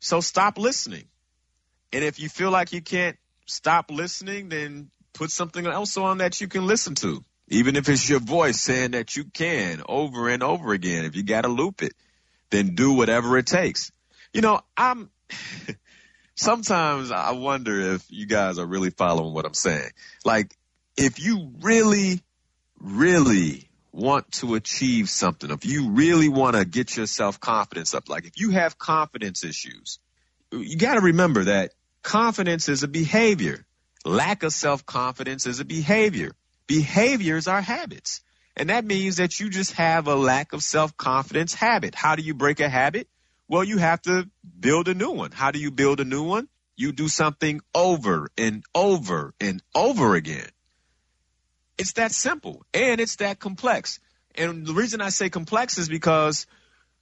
[0.00, 1.04] So stop listening.
[1.92, 6.40] And if you feel like you can't stop listening, then put something else on that
[6.40, 7.22] you can listen to.
[7.48, 11.04] Even if it's your voice saying that you can over and over again.
[11.04, 11.92] If you got to loop it,
[12.50, 13.92] then do whatever it takes.
[14.32, 15.10] You know, I'm,
[16.34, 19.90] sometimes I wonder if you guys are really following what I'm saying.
[20.24, 20.54] Like,
[20.96, 22.22] if you really,
[22.80, 28.08] really want to achieve something, if you really want to get your self confidence up,
[28.08, 29.98] like if you have confidence issues,
[30.52, 33.64] you got to remember that confidence is a behavior.
[34.04, 36.32] Lack of self confidence is a behavior.
[36.66, 38.20] Behaviors are habits.
[38.56, 41.94] And that means that you just have a lack of self confidence habit.
[41.94, 43.08] How do you break a habit?
[43.48, 44.28] Well, you have to
[44.58, 45.30] build a new one.
[45.30, 46.48] How do you build a new one?
[46.76, 50.48] You do something over and over and over again.
[51.78, 54.00] It's that simple and it's that complex.
[54.34, 56.46] And the reason I say complex is because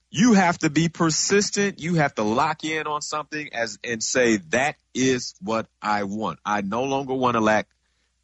[0.09, 1.79] you have to be persistent.
[1.79, 6.39] You have to lock in on something as and say that is what I want.
[6.45, 7.67] I no longer want to lack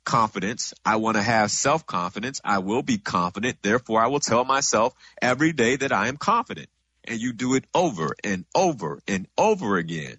[0.05, 0.73] confidence.
[0.85, 2.39] I want to have self confidence.
[2.43, 3.57] I will be confident.
[3.61, 6.69] Therefore, I will tell myself every day that I am confident.
[7.05, 10.17] And you do it over and over and over again.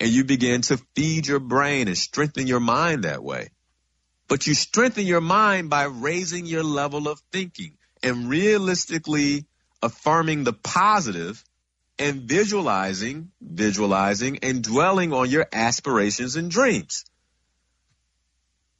[0.00, 3.48] And you begin to feed your brain and strengthen your mind that way.
[4.28, 9.46] But you strengthen your mind by raising your level of thinking and realistically
[9.82, 11.42] affirming the positive
[11.98, 17.04] and visualizing, visualizing and dwelling on your aspirations and dreams.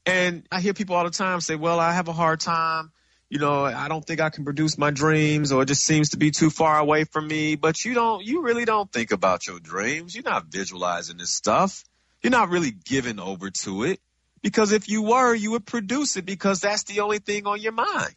[0.07, 2.93] And I hear people all the time say, well, I have a hard time.
[3.31, 6.17] You know, I don't think I can produce my dreams or it just seems to
[6.17, 7.57] be too far away from me.
[7.57, 10.15] But you don't, you really don't think about your dreams.
[10.15, 11.85] You're not visualizing this stuff.
[12.23, 14.01] You're not really giving over to it.
[14.41, 17.73] Because if you were, you would produce it because that's the only thing on your
[17.73, 18.15] mind.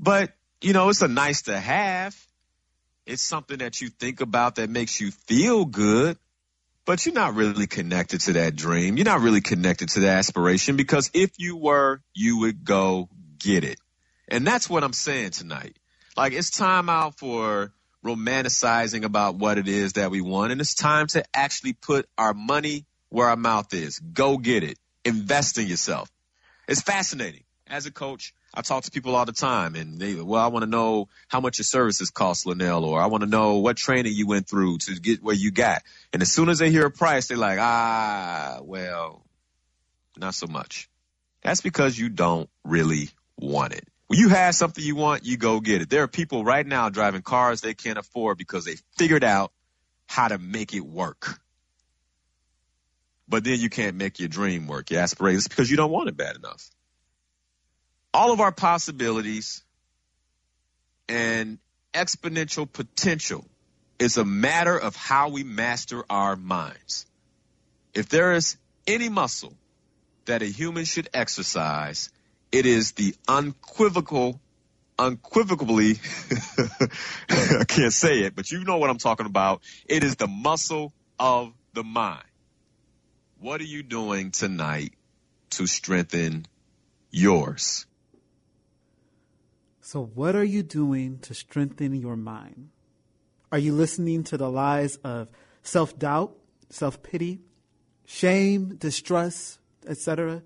[0.00, 2.16] But, you know, it's a nice to have.
[3.06, 6.18] It's something that you think about that makes you feel good,
[6.84, 8.96] but you're not really connected to that dream.
[8.96, 13.64] You're not really connected to that aspiration because if you were, you would go get
[13.64, 13.78] it.
[14.28, 15.76] And that's what I'm saying tonight.
[16.16, 17.72] Like it's time out for
[18.04, 20.52] romanticizing about what it is that we want.
[20.52, 23.98] And it's time to actually put our money where our mouth is.
[23.98, 24.78] Go get it.
[25.04, 26.10] Invest in yourself.
[26.68, 27.44] It's fascinating.
[27.66, 30.64] As a coach, I talk to people all the time and they, well, I want
[30.64, 34.12] to know how much your services cost, Linnell, or I want to know what training
[34.14, 35.82] you went through to get where you got.
[36.12, 39.22] And as soon as they hear a price, they're like, ah, well,
[40.16, 40.88] not so much.
[41.42, 43.86] That's because you don't really want it.
[44.08, 45.90] When you have something you want, you go get it.
[45.90, 49.52] There are people right now driving cars they can't afford because they figured out
[50.06, 51.38] how to make it work
[53.28, 56.16] but then you can't make your dream work, your aspirations, because you don't want it
[56.16, 56.70] bad enough.
[58.14, 59.62] All of our possibilities
[61.08, 61.58] and
[61.92, 63.44] exponential potential
[63.98, 67.06] is a matter of how we master our minds.
[67.92, 69.52] If there is any muscle
[70.24, 72.10] that a human should exercise,
[72.52, 74.40] it is the unequivocal,
[74.98, 75.96] unequivocally,
[77.30, 79.62] I can't say it, but you know what I'm talking about.
[79.86, 82.24] It is the muscle of the mind.
[83.40, 84.94] What are you doing tonight
[85.50, 86.46] to strengthen
[87.10, 87.86] yours?
[89.80, 92.70] So, what are you doing to strengthen your mind?
[93.50, 95.28] Are you listening to the lies of
[95.62, 96.36] self doubt,
[96.68, 97.40] self pity,
[98.04, 100.42] shame, distrust, etc.?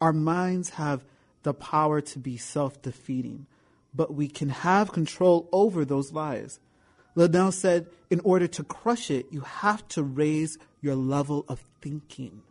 [0.00, 1.04] Our minds have
[1.42, 3.46] the power to be self defeating,
[3.94, 6.60] but we can have control over those lies.
[7.16, 12.42] Linal said, in order to crush it, you have to raise your level of thinking.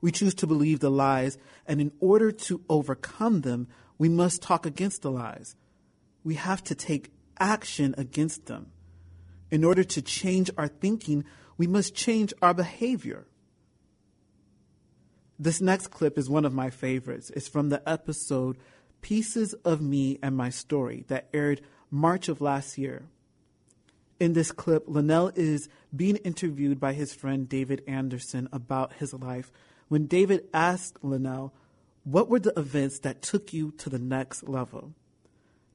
[0.00, 3.68] We choose to believe the lies, and in order to overcome them,
[3.98, 5.56] we must talk against the lies.
[6.24, 8.72] We have to take action against them.
[9.50, 11.24] In order to change our thinking,
[11.56, 13.26] we must change our behavior.
[15.38, 17.30] This next clip is one of my favorites.
[17.36, 18.56] It's from the episode
[19.02, 23.04] Pieces of Me and My Story that aired March of last year.
[24.18, 29.52] In this clip, Linal is being interviewed by his friend David Anderson about his life.
[29.88, 31.52] When David asked Linal,
[32.04, 34.94] What were the events that took you to the next level?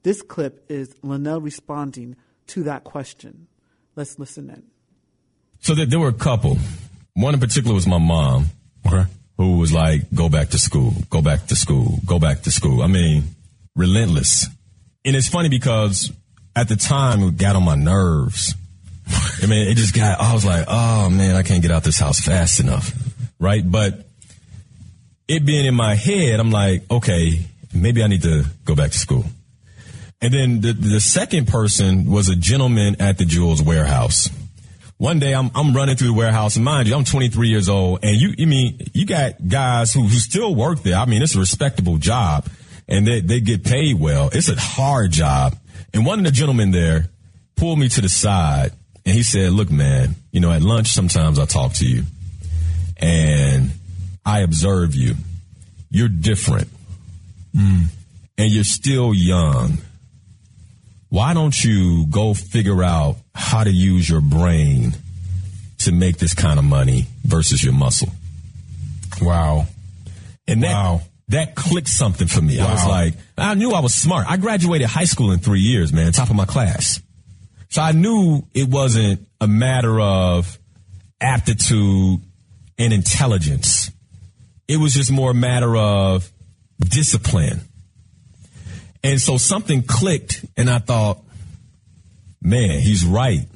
[0.02, 2.16] This clip is Linal responding
[2.48, 3.46] to that question.
[3.94, 4.64] Let's listen in.
[5.60, 6.58] So there were a couple.
[7.14, 8.46] One in particular was my mom.
[8.84, 9.04] Okay
[9.42, 12.82] who was like, go back to school, go back to school, go back to school.
[12.82, 13.24] I mean,
[13.74, 14.46] relentless.
[15.04, 16.12] And it's funny because
[16.54, 18.54] at the time it got on my nerves.
[19.42, 21.98] I mean, it just got, I was like, oh man, I can't get out this
[21.98, 22.92] house fast enough.
[23.40, 23.68] Right.
[23.68, 24.06] But
[25.26, 27.40] it being in my head, I'm like, okay,
[27.74, 29.24] maybe I need to go back to school.
[30.20, 34.30] And then the, the second person was a gentleman at the Jewel's warehouse.
[35.02, 38.04] One day I'm, I'm running through the warehouse and mind you, I'm 23 years old
[38.04, 40.94] and you, you mean, you got guys who, who still work there.
[40.94, 42.46] I mean, it's a respectable job
[42.86, 44.30] and they, they get paid well.
[44.32, 45.56] It's a hard job.
[45.92, 47.08] And one of the gentlemen there
[47.56, 48.70] pulled me to the side
[49.04, 52.04] and he said, look, man, you know, at lunch, sometimes I talk to you
[52.96, 53.72] and
[54.24, 55.16] I observe you.
[55.90, 56.68] You're different
[57.52, 57.86] mm.
[58.38, 59.78] and you're still young
[61.12, 64.94] why don't you go figure out how to use your brain
[65.80, 68.08] to make this kind of money versus your muscle?
[69.20, 69.66] Wow.
[70.48, 71.02] And that, wow.
[71.28, 72.56] that clicked something for me.
[72.56, 72.66] Wow.
[72.66, 74.26] I was like, I knew I was smart.
[74.26, 77.02] I graduated high school in three years, man, top of my class.
[77.68, 80.58] So I knew it wasn't a matter of
[81.20, 82.22] aptitude
[82.78, 83.90] and intelligence.
[84.66, 86.32] It was just more a matter of
[86.80, 87.60] discipline
[89.02, 91.22] and so something clicked, and I thought,
[92.40, 93.46] man, he's right.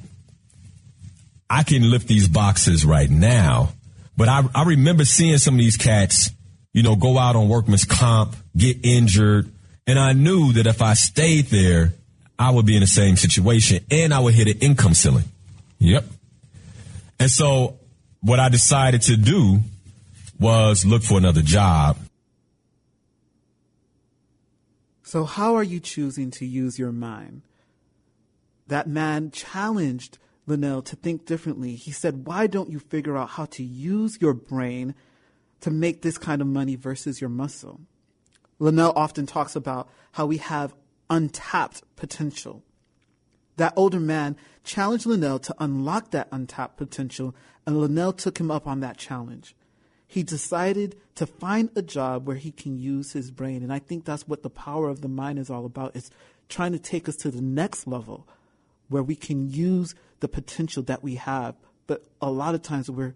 [1.49, 3.69] I can lift these boxes right now.
[4.17, 6.31] But I, I remember seeing some of these cats,
[6.73, 9.49] you know, go out on workman's comp, get injured.
[9.85, 11.93] And I knew that if I stayed there,
[12.37, 15.25] I would be in the same situation and I would hit an income ceiling.
[15.79, 16.03] Yep.
[17.19, 17.79] And so
[18.21, 19.61] what I decided to do
[20.39, 21.97] was look for another job
[25.07, 27.43] So, how are you choosing to use your mind?
[28.67, 31.75] That man challenged Linal to think differently.
[31.75, 34.95] He said, Why don't you figure out how to use your brain
[35.61, 37.79] to make this kind of money versus your muscle?
[38.59, 40.75] Linal often talks about how we have
[41.09, 42.61] untapped potential.
[43.55, 44.35] That older man
[44.65, 47.33] challenged Linal to unlock that untapped potential,
[47.65, 49.55] and Linal took him up on that challenge
[50.07, 53.61] he decided to find a job where he can use his brain.
[53.61, 55.95] And I think that's what the power of the mind is all about.
[55.95, 56.09] It's
[56.47, 58.25] trying to take us to the next level
[58.87, 61.55] where we can use the potential that we have,
[61.87, 63.13] but a lot of times we're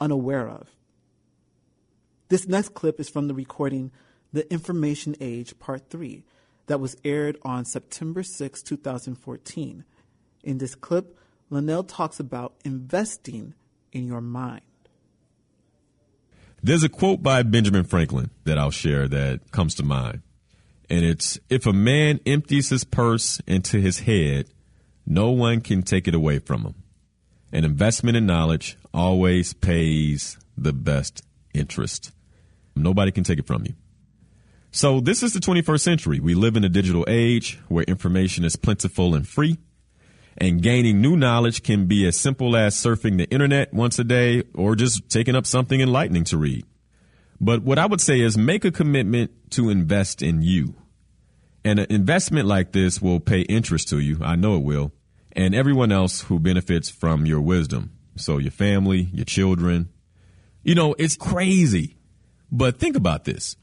[0.00, 0.74] unaware of.
[2.28, 3.92] This next clip is from the recording
[4.32, 6.24] The Information Age Part 3
[6.66, 9.84] that was aired on September 6, 2014.
[10.42, 11.16] In this clip,
[11.50, 13.54] Linal talks about investing
[13.92, 14.62] in your mind.
[16.64, 20.22] There's a quote by Benjamin Franklin that I'll share that comes to mind.
[20.88, 24.46] And it's if a man empties his purse into his head,
[25.04, 26.74] no one can take it away from him.
[27.52, 32.12] An investment in knowledge always pays the best interest.
[32.74, 33.74] Nobody can take it from you.
[34.70, 36.18] So this is the 21st century.
[36.18, 39.58] We live in a digital age where information is plentiful and free.
[40.36, 44.42] And gaining new knowledge can be as simple as surfing the internet once a day
[44.54, 46.64] or just taking up something enlightening to read.
[47.40, 50.74] But what I would say is make a commitment to invest in you.
[51.64, 54.18] And an investment like this will pay interest to you.
[54.22, 54.92] I know it will.
[55.32, 57.92] And everyone else who benefits from your wisdom.
[58.16, 59.88] So your family, your children.
[60.62, 61.96] You know, it's crazy.
[62.50, 63.56] But think about this.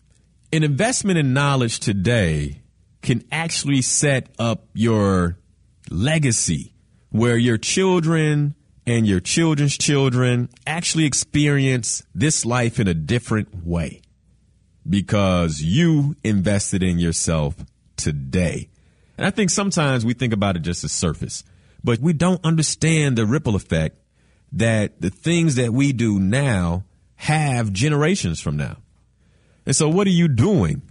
[0.53, 2.61] An investment in knowledge today
[3.01, 5.37] can actually set up your
[5.89, 6.73] legacy
[7.09, 8.55] where your children
[8.85, 14.01] and your children's children actually experience this life in a different way
[14.87, 17.55] because you invested in yourself
[17.97, 18.69] today.
[19.17, 21.43] And I think sometimes we think about it just as surface,
[21.83, 23.97] but we don't understand the ripple effect
[24.53, 26.83] that the things that we do now
[27.15, 28.77] have generations from now.
[29.65, 30.81] And so what are you doing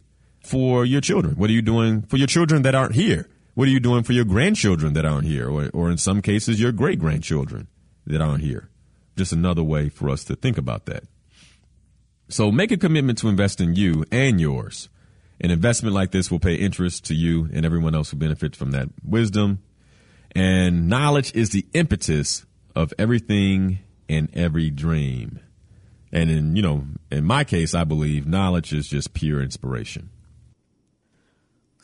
[0.45, 1.35] for your children?
[1.35, 3.29] What are you doing for your children that aren't here?
[3.55, 5.51] What are you doing for your grandchildren that aren't here?
[5.51, 7.69] Or, or in some cases, your great grandchildren
[8.07, 8.69] that aren't here?
[9.17, 11.05] Just another way for us to think about that.
[12.29, 14.89] So make a commitment to invest in you and yours.
[15.41, 18.71] An investment like this will pay interest to you and everyone else who benefits from
[18.71, 19.61] that wisdom.
[20.33, 22.47] And knowledge is the impetus
[22.77, 25.41] of everything and every dream.
[26.13, 30.11] And in, you know, in my case, I believe knowledge is just pure inspiration.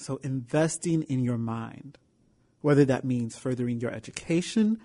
[0.07, 1.99] So investing in your mind,
[2.61, 4.79] whether that means furthering your education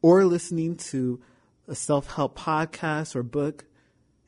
[0.00, 1.20] or listening to
[1.68, 3.66] a self help podcast or book,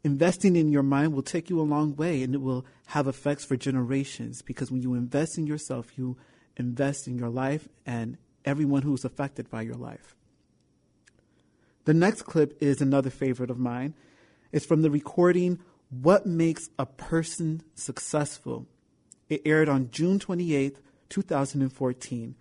[0.05, 3.47] investing in your mind will take you a long way and it will have effects
[3.47, 6.19] for generations because when you invest in yourself, you
[6.59, 10.15] invest in your life and everyone who's affected by your life.
[11.87, 13.95] The next clip is another favorite of mine.
[14.53, 18.67] It's from the recording What Makes a Person Successful
[19.29, 20.77] it aired on June 28,
[21.09, 22.35] 2014.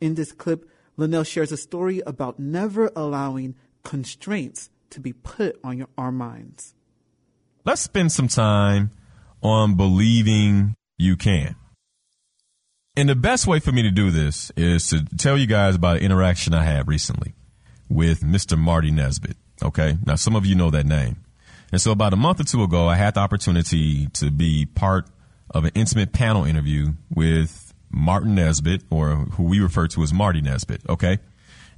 [0.00, 5.78] In this clip, Linal shares a story about never allowing constraints to be put on
[5.78, 6.74] your, our minds.
[7.64, 8.90] Let's spend some time
[9.42, 11.56] on believing you can.
[12.96, 15.98] And the best way for me to do this is to tell you guys about
[15.98, 17.34] an interaction I had recently
[17.88, 18.58] with Mr.
[18.58, 19.36] Marty Nesbitt.
[19.62, 19.96] Okay.
[20.04, 21.16] Now, some of you know that name.
[21.70, 25.06] And so about a month or two ago, I had the opportunity to be part
[25.52, 30.40] of an intimate panel interview with Martin Nesbitt, or who we refer to as Marty
[30.40, 30.82] Nesbitt.
[30.88, 31.18] Okay.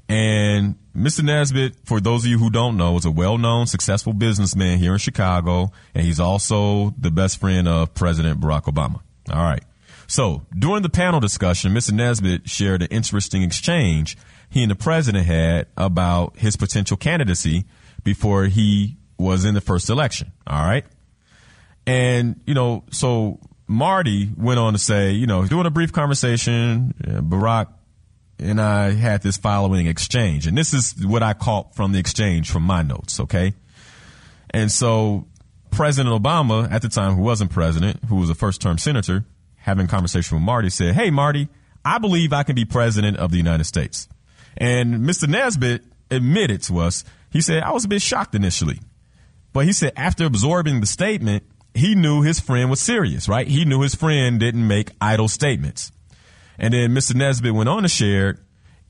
[0.08, 1.22] And Mr.
[1.24, 4.98] Nesbitt, for those of you who don't know, is a well-known, successful businessman here in
[4.98, 9.00] Chicago, and he's also the best friend of President Barack Obama.
[9.32, 9.62] All right.
[10.06, 11.92] So during the panel discussion, Mr.
[11.92, 14.16] Nesbitt shared an interesting exchange
[14.50, 17.64] he and the president had about his potential candidacy
[18.04, 20.30] before he was in the first election.
[20.46, 20.84] All right.
[21.86, 26.94] And, you know, so Marty went on to say, you know, doing a brief conversation,
[27.06, 27.68] uh, Barack
[28.38, 30.46] and I had this following exchange.
[30.46, 33.54] And this is what I caught from the exchange from my notes, okay?
[34.50, 35.26] And so
[35.70, 39.24] President Obama, at the time, who wasn't president, who was a first term senator,
[39.56, 41.48] having conversation with Marty, said, Hey, Marty,
[41.84, 44.08] I believe I can be president of the United States.
[44.56, 45.28] And Mr.
[45.28, 48.80] Nesbitt admitted to us, he said, I was a bit shocked initially.
[49.52, 51.44] But he said, after absorbing the statement,
[51.74, 53.46] he knew his friend was serious, right?
[53.46, 55.90] He knew his friend didn't make idle statements.
[56.58, 57.14] And then Mr.
[57.14, 58.38] Nesbitt went on to share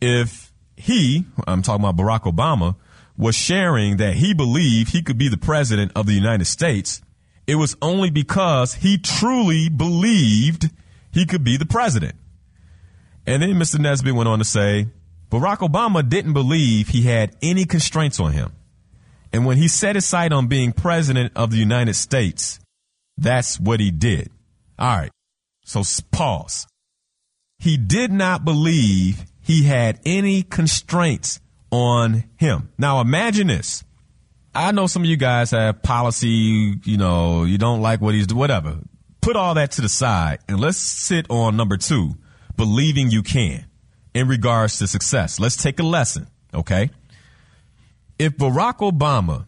[0.01, 2.77] if he, I'm talking about Barack Obama,
[3.17, 7.01] was sharing that he believed he could be the president of the United States,
[7.47, 10.71] it was only because he truly believed
[11.13, 12.15] he could be the president.
[13.27, 13.79] And then Mr.
[13.79, 14.89] Nesbitt went on to say,
[15.31, 18.53] Barack Obama didn't believe he had any constraints on him.
[19.33, 22.61] And when he set his sight on being president of the United States,
[23.17, 24.31] that's what he did.
[24.79, 25.11] All right.
[25.65, 26.67] So pause.
[27.59, 31.41] He did not believe he had any constraints
[31.71, 32.71] on him.
[32.79, 33.85] Now imagine this.
[34.55, 38.27] I know some of you guys have policy, you know, you don't like what he's
[38.27, 38.79] doing, whatever.
[39.21, 42.15] Put all that to the side and let's sit on number two,
[42.57, 43.67] believing you can
[44.13, 45.41] in regards to success.
[45.41, 46.91] Let's take a lesson, okay?
[48.19, 49.47] If Barack Obama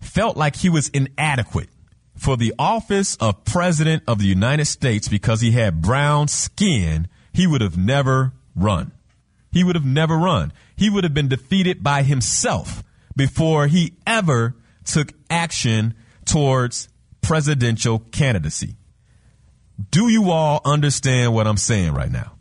[0.00, 1.68] felt like he was inadequate
[2.16, 7.46] for the office of president of the United States because he had brown skin, he
[7.46, 8.92] would have never run.
[9.52, 10.52] He would have never run.
[10.76, 12.82] He would have been defeated by himself
[13.14, 14.54] before he ever
[14.84, 15.94] took action
[16.24, 16.88] towards
[17.22, 18.76] presidential candidacy.
[19.90, 22.32] Do you all understand what I'm saying right now?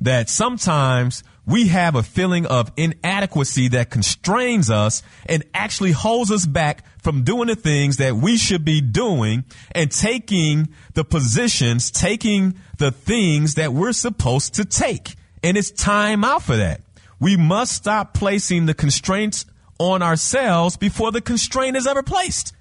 [0.00, 6.46] That sometimes we have a feeling of inadequacy that constrains us and actually holds us
[6.46, 12.54] back from doing the things that we should be doing and taking the positions, taking
[12.78, 15.14] the things that we're supposed to take.
[15.42, 16.80] And it's time out for that.
[17.20, 19.44] We must stop placing the constraints
[19.78, 22.54] on ourselves before the constraint is ever placed.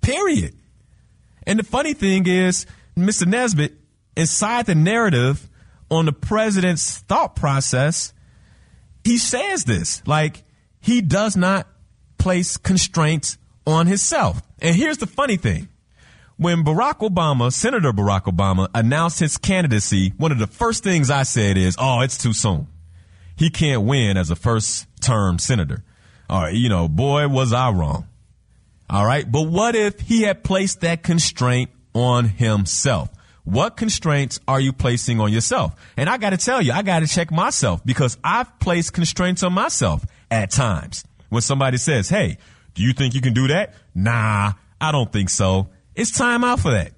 [0.00, 0.54] Period.
[1.44, 3.26] And the funny thing is, Mr.
[3.26, 3.74] Nesbitt
[4.16, 5.48] inside the narrative
[5.90, 8.12] on the president's thought process,
[9.04, 10.42] he says this like
[10.80, 11.66] he does not
[12.18, 14.42] place constraints on himself.
[14.60, 15.68] And here's the funny thing.
[16.38, 21.22] When Barack Obama, Senator Barack Obama, announced his candidacy, one of the first things I
[21.22, 22.66] said is, oh, it's too soon.
[23.36, 25.82] He can't win as a first term senator.
[26.28, 28.06] All right, you know, boy, was I wrong.
[28.90, 33.08] All right, but what if he had placed that constraint on himself?
[33.46, 35.72] What constraints are you placing on yourself?
[35.96, 39.44] And I got to tell you, I got to check myself because I've placed constraints
[39.44, 41.04] on myself at times.
[41.28, 42.38] When somebody says, Hey,
[42.74, 43.74] do you think you can do that?
[43.94, 45.68] Nah, I don't think so.
[45.94, 46.92] It's time out for that.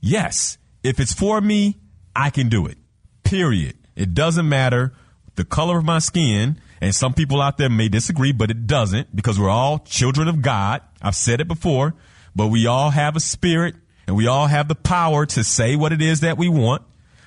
[0.00, 1.78] Yes, if it's for me,
[2.16, 2.78] I can do it.
[3.22, 3.76] Period.
[3.94, 4.94] It doesn't matter
[5.34, 6.58] the color of my skin.
[6.80, 10.40] And some people out there may disagree, but it doesn't because we're all children of
[10.40, 10.80] God.
[11.02, 11.94] I've said it before,
[12.34, 13.74] but we all have a spirit
[14.06, 16.82] and we all have the power to say what it is that we want,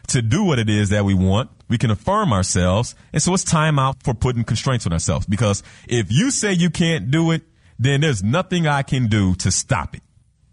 [0.08, 1.50] to do what it is that we want.
[1.68, 2.96] We can affirm ourselves.
[3.12, 6.70] And so it's time out for putting constraints on ourselves because if you say you
[6.70, 7.42] can't do it,
[7.80, 10.04] then there's nothing I can do to stop it.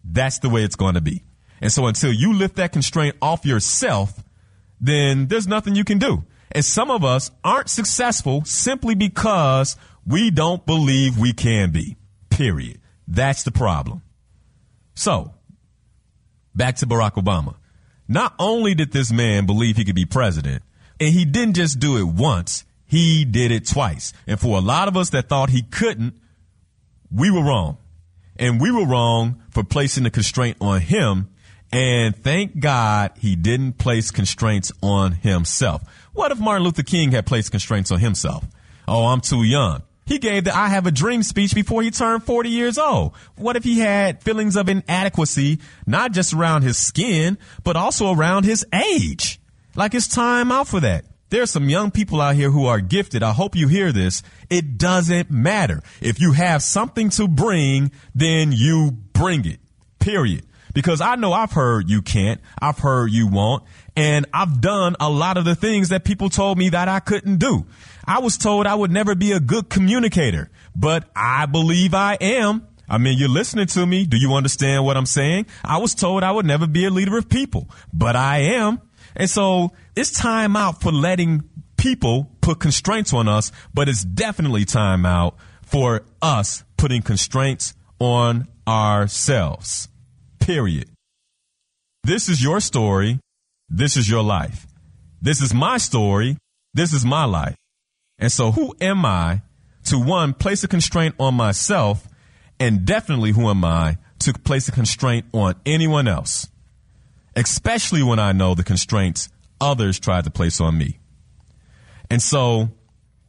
[0.05, 1.23] That's the way it's going to be.
[1.61, 4.25] And so until you lift that constraint off yourself,
[4.81, 6.25] then there's nothing you can do.
[6.51, 11.97] And some of us aren't successful simply because we don't believe we can be.
[12.31, 12.81] Period.
[13.07, 14.03] That's the problem.
[14.95, 15.33] So,
[16.55, 17.57] back to Barack Obama.
[18.09, 20.63] Not only did this man believe he could be president,
[21.01, 24.13] and he didn't just do it once, he did it twice.
[24.27, 26.15] And for a lot of us that thought he couldn't,
[27.11, 27.79] we were wrong.
[28.37, 31.31] And we were wrong for placing the constraint on him.
[31.73, 35.83] And thank God he didn't place constraints on himself.
[36.13, 38.45] What if Martin Luther King had placed constraints on himself?
[38.87, 39.83] Oh, I'm too young.
[40.05, 43.15] He gave the I have a dream speech before he turned 40 years old.
[43.37, 48.45] What if he had feelings of inadequacy, not just around his skin, but also around
[48.45, 49.41] his age?
[49.75, 51.05] Like it's time out for that.
[51.31, 53.23] There's some young people out here who are gifted.
[53.23, 54.23] I hope you hear this.
[54.51, 55.83] It doesn't matter.
[56.03, 59.59] If you have something to bring, then you bring it.
[59.99, 60.45] Period.
[60.75, 62.39] Because I know I've heard you can't.
[62.61, 63.63] I've heard you won't.
[63.97, 67.37] And I've done a lot of the things that people told me that I couldn't
[67.37, 67.65] do.
[68.07, 72.67] I was told I would never be a good communicator, but I believe I am.
[72.89, 74.05] I mean, you're listening to me.
[74.05, 75.47] Do you understand what I'm saying?
[75.65, 78.81] I was told I would never be a leader of people, but I am.
[79.17, 84.65] And so it's time out for letting people put constraints on us, but it's definitely
[84.65, 89.89] time out for us putting constraints on ourselves.
[90.39, 90.89] Period.
[92.05, 93.21] This is your story.
[93.69, 94.67] This is your life.
[95.21, 96.37] This is my story.
[96.75, 97.57] This is my life.
[98.23, 99.43] And so who am I
[99.87, 102.07] to one, place a constraint on myself
[102.61, 106.47] and definitely who am I to place a constraint on anyone else?
[107.35, 109.29] Especially when I know the constraints
[109.61, 111.01] others tried to place on me.
[112.11, 112.71] And so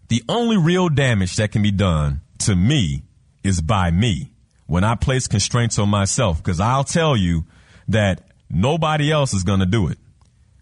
[0.09, 3.01] the only real damage that can be done to me
[3.43, 4.31] is by me
[4.67, 7.45] when I place constraints on myself, because I'll tell you
[7.87, 9.97] that nobody else is going to do it.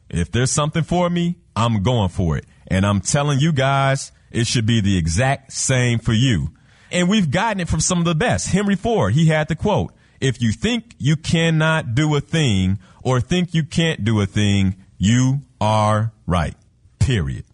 [0.09, 2.45] If there's something for me, I'm going for it.
[2.67, 6.51] And I'm telling you guys, it should be the exact same for you.
[6.91, 8.47] And we've gotten it from some of the best.
[8.49, 13.19] Henry Ford, he had the quote, if you think you cannot do a thing or
[13.19, 16.55] think you can't do a thing, you are right.
[16.99, 17.45] Period.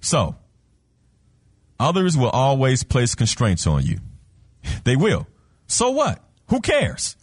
[0.00, 0.36] So,
[1.78, 3.98] others will always place constraints on you.
[4.84, 5.28] They will.
[5.66, 6.22] So what?
[6.48, 7.16] Who cares?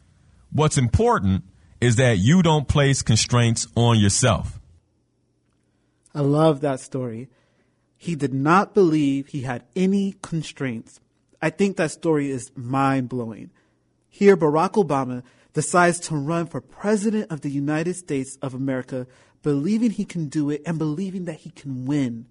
[0.51, 1.43] What's important
[1.81, 4.59] is that you don't place constraints on yourself.
[6.15, 7.29] I love that story.
[8.03, 10.99] He did not believe he had any constraints.
[11.41, 13.49] I think that story is mind blowing.
[14.09, 15.23] Here, Barack Obama
[15.53, 19.07] decides to run for President of the United States of America,
[19.41, 22.25] believing he can do it and believing that he can win.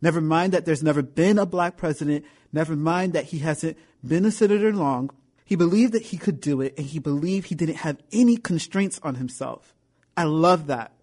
[0.00, 4.24] Never mind that there's never been a black president, never mind that he hasn't been
[4.24, 5.08] a senator long,
[5.44, 8.98] he believed that he could do it and he believed he didn't have any constraints
[9.04, 9.72] on himself.
[10.16, 10.94] I love that.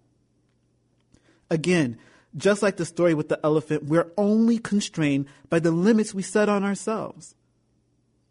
[1.48, 1.98] Again,
[2.36, 6.48] just like the story with the elephant, we're only constrained by the limits we set
[6.48, 7.34] on ourselves.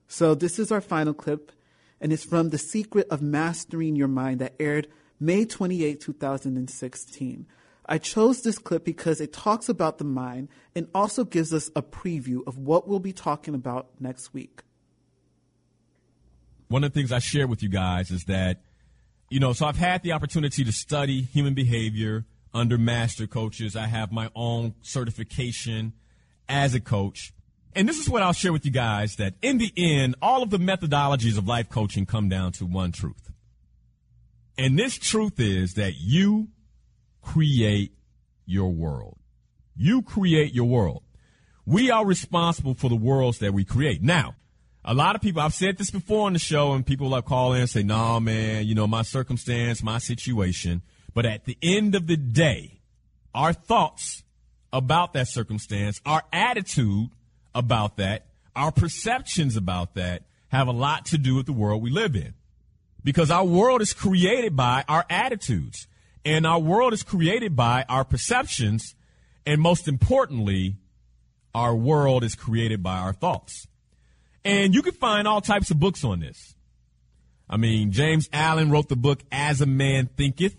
[0.08, 1.52] So this is our final clip,
[2.02, 4.88] and it's from The Secret of Mastering Your Mind that aired
[5.20, 7.46] May 28, 2016.
[7.86, 11.82] I chose this clip because it talks about the mind and also gives us a
[11.82, 14.64] preview of what we'll be talking about next week
[16.70, 18.62] one of the things I share with you guys is that,
[19.30, 23.76] you know, so I've had the opportunity to study human behavior under master coaches.
[23.76, 25.94] I have my own certification
[26.48, 27.34] as a coach.
[27.76, 30.50] And this is what I'll share with you guys that in the end, all of
[30.50, 33.32] the methodologies of life coaching come down to one truth.
[34.58, 36.50] And this truth is that you
[37.22, 37.94] create
[38.46, 39.18] your world.
[39.76, 41.04] You create your world.
[41.66, 44.02] We are responsible for the worlds that we create.
[44.02, 44.36] Now,
[44.84, 47.54] a lot of people, I've said this before on the show, and people like call
[47.54, 50.82] in and say, nah, man, you know, my circumstance, my situation.
[51.20, 52.80] But at the end of the day,
[53.36, 54.24] our thoughts
[54.72, 57.10] about that circumstance, our attitude
[57.54, 61.90] about that, our perceptions about that have a lot to do with the world we
[61.90, 62.36] live in.
[63.04, 65.88] Because our world is created by our attitudes,
[66.24, 68.96] and our world is created by our perceptions,
[69.46, 70.78] and most importantly,
[71.54, 73.68] our world is created by our thoughts.
[74.46, 76.56] And you can find all types of books on this.
[77.50, 80.56] I mean, James Allen wrote the book As a Man Thinketh.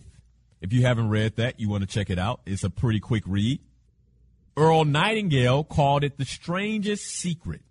[0.60, 2.40] If you haven't read that, you want to check it out.
[2.46, 3.60] It's a pretty quick read.
[4.56, 7.62] Earl Nightingale called it the strangest secret.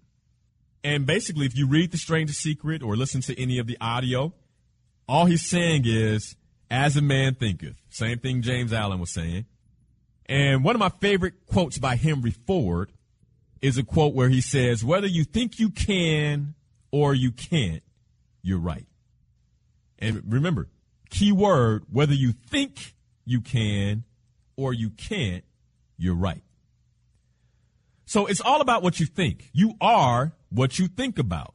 [0.84, 4.34] And basically, if you read The Strangest Secret or listen to any of the audio,
[5.08, 6.36] all he's saying is,
[6.72, 7.76] as a man thinketh.
[7.90, 9.46] Same thing James Allen was saying.
[10.28, 12.92] And one of my favorite quotes by Henry Ford
[13.62, 16.54] is a quote where he says, Whether you think you can
[16.92, 17.84] or you can't,
[18.42, 18.86] you're right.
[19.98, 20.70] And remember,
[21.10, 22.96] key word, whether you think
[23.26, 24.04] you can
[24.56, 25.44] or you can't,
[25.98, 26.44] you're right.
[28.06, 29.50] So it's all about what you think.
[29.54, 31.54] You are what you think about.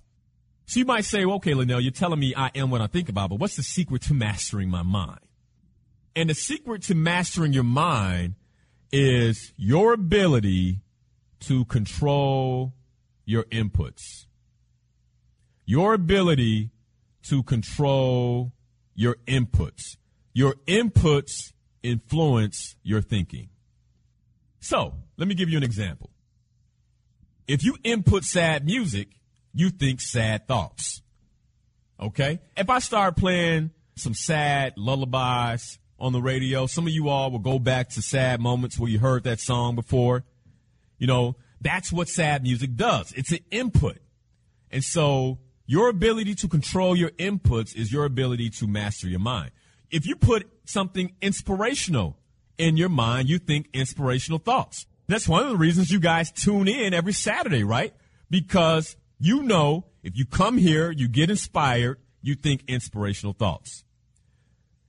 [0.67, 3.09] So you might say, well, okay, Linal, you're telling me I am what I think
[3.09, 5.21] about, but what's the secret to mastering my mind?
[6.17, 8.35] And the secret to mastering your mind
[8.93, 10.81] is your ability
[11.41, 12.73] to control
[13.25, 14.27] your inputs.
[15.67, 16.71] Your ability
[17.25, 18.53] to control
[18.95, 19.97] your inputs.
[20.33, 23.49] Your inputs influence your thinking.
[24.61, 26.11] So, let me give you an example.
[27.47, 29.09] If you input sad music,
[29.53, 31.03] you think sad thoughts.
[32.01, 32.41] Okay?
[32.57, 37.39] If I start playing some sad lullabies on the radio, some of you all will
[37.39, 40.25] go back to sad moments where you heard that song before.
[40.99, 43.13] You know, that's what sad music does.
[43.13, 43.99] It's an input.
[44.71, 49.51] And so your ability to control your inputs is your ability to master your mind.
[49.91, 52.19] If you put something inspirational
[52.59, 54.87] in your mind, you think inspirational thoughts.
[55.07, 57.95] That's one of the reasons you guys tune in every Saturday, right?
[58.31, 63.85] Because you know if you come here, you get inspired, you think inspirational thoughts.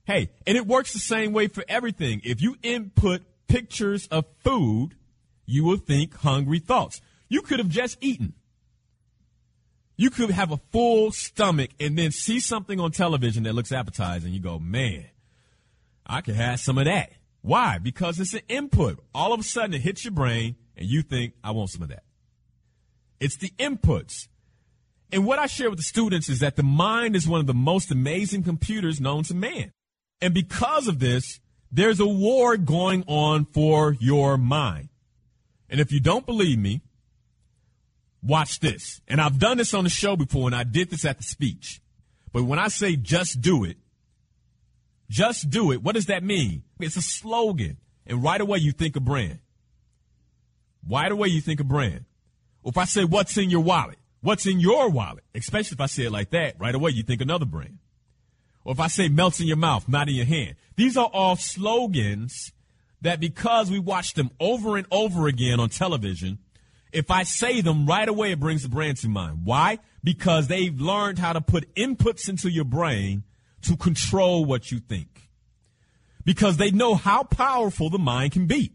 [0.04, 2.20] Hey, and it works the same way for everything.
[2.22, 4.94] If you input pictures of food,
[5.46, 7.00] you will think hungry thoughts.
[7.28, 8.34] You could have just eaten.
[9.96, 14.32] You could have a full stomach and then see something on television that looks appetizing.
[14.32, 15.06] You go, man,
[16.06, 17.12] I could have some of that.
[17.40, 17.78] Why?
[17.78, 19.02] Because it's an input.
[19.14, 21.88] All of a sudden it hits your brain and you think, I want some of
[21.88, 22.02] that.
[23.20, 24.28] It's the inputs.
[25.12, 27.54] And what I share with the students is that the mind is one of the
[27.54, 29.72] most amazing computers known to man.
[30.20, 31.40] And because of this,
[31.70, 34.88] there's a war going on for your mind.
[35.68, 36.82] And if you don't believe me,
[38.26, 39.00] watch this.
[39.08, 41.80] And I've done this on the show before, and I did this at the speech.
[42.32, 43.76] But when I say just do it,
[45.08, 46.64] just do it, what does that mean?
[46.80, 47.78] It's a slogan.
[48.06, 49.38] And right away you think of brand.
[50.88, 52.04] Right away you think of brand.
[52.64, 53.98] If I say, what's in your wallet?
[54.20, 55.24] What's in your wallet?
[55.34, 57.78] Especially if I say it like that, right away you think another brand.
[58.64, 60.56] Or if I say melts in your mouth, not in your hand.
[60.74, 62.52] These are all slogans
[63.02, 66.38] that because we watch them over and over again on television,
[66.92, 69.40] if I say them right away, it brings the brand to mind.
[69.44, 69.78] Why?
[70.02, 73.24] Because they've learned how to put inputs into your brain
[73.62, 75.30] to control what you think.
[76.24, 78.72] Because they know how powerful the mind can be.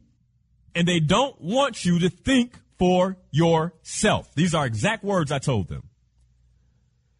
[0.76, 4.34] And they don't want you to think for yourself.
[4.36, 5.84] These are exact words I told them.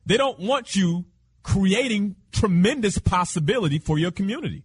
[0.06, 1.06] They don't want you
[1.44, 4.64] creating tremendous possibility for your community.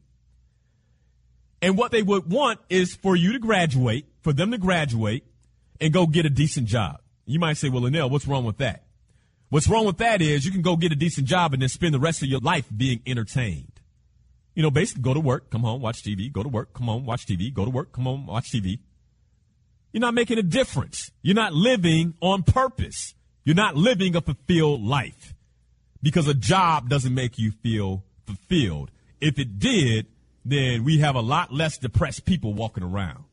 [1.61, 5.24] And what they would want is for you to graduate, for them to graduate
[5.81, 7.01] and go get a decent job.
[7.24, 8.85] You might say, well, Linal, what's wrong with that?
[9.49, 11.95] What's wrong with that is you can go get a decent job and then spend
[11.95, 13.81] the rest of your life being entertained.
[14.55, 17.05] You know, basically go to work, come home, watch TV, go to work, come home,
[17.05, 18.79] watch TV, go to work, come home, watch TV.
[19.93, 21.11] You're not making a difference.
[21.22, 23.14] You're not living on purpose.
[23.45, 25.35] You're not living a fulfilled life
[26.03, 28.91] because a job doesn't make you feel fulfilled.
[29.20, 30.07] If it did,
[30.45, 33.24] then we have a lot less depressed people walking around.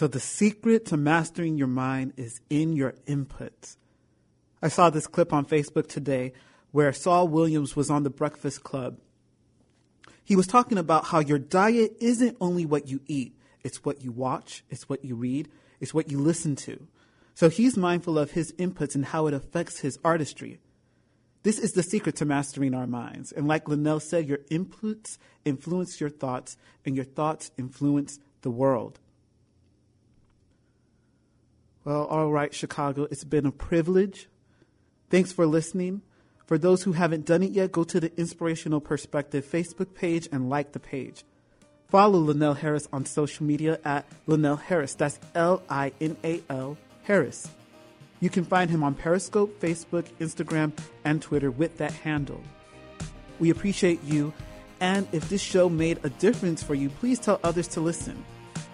[0.00, 3.76] So the secret to mastering your mind is in your inputs.
[4.62, 6.32] I saw this clip on Facebook today
[6.70, 8.96] where Saul Williams was on the Breakfast Club.
[10.24, 14.10] He was talking about how your diet isn't only what you eat, it's what you
[14.10, 16.88] watch, it's what you read, it's what you listen to.
[17.34, 20.60] So he's mindful of his inputs and how it affects his artistry.
[21.42, 23.32] This is the secret to mastering our minds.
[23.32, 28.98] And like Linal said, your inputs influence your thoughts, and your thoughts influence the world.
[31.84, 34.28] Well, all right, Chicago, it's been a privilege.
[35.08, 36.02] Thanks for listening.
[36.46, 40.50] For those who haven't done it yet, go to the Inspirational Perspective Facebook page and
[40.50, 41.24] like the page.
[41.88, 44.94] Follow Linal Harris on social media at Linal Harris.
[44.94, 47.48] That's L I N A L Harris.
[48.20, 50.72] You can find him on Periscope, Facebook, Instagram,
[51.04, 52.42] and Twitter with that handle.
[53.38, 54.34] We appreciate you,
[54.78, 58.22] and if this show made a difference for you, please tell others to listen.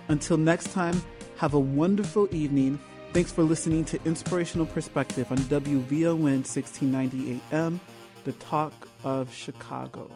[0.08, 1.00] Until next time,
[1.36, 2.80] have a wonderful evening.
[3.16, 7.80] Thanks for listening to Inspirational Perspective on WVON 1690 AM,
[8.24, 10.10] the talk of Chicago.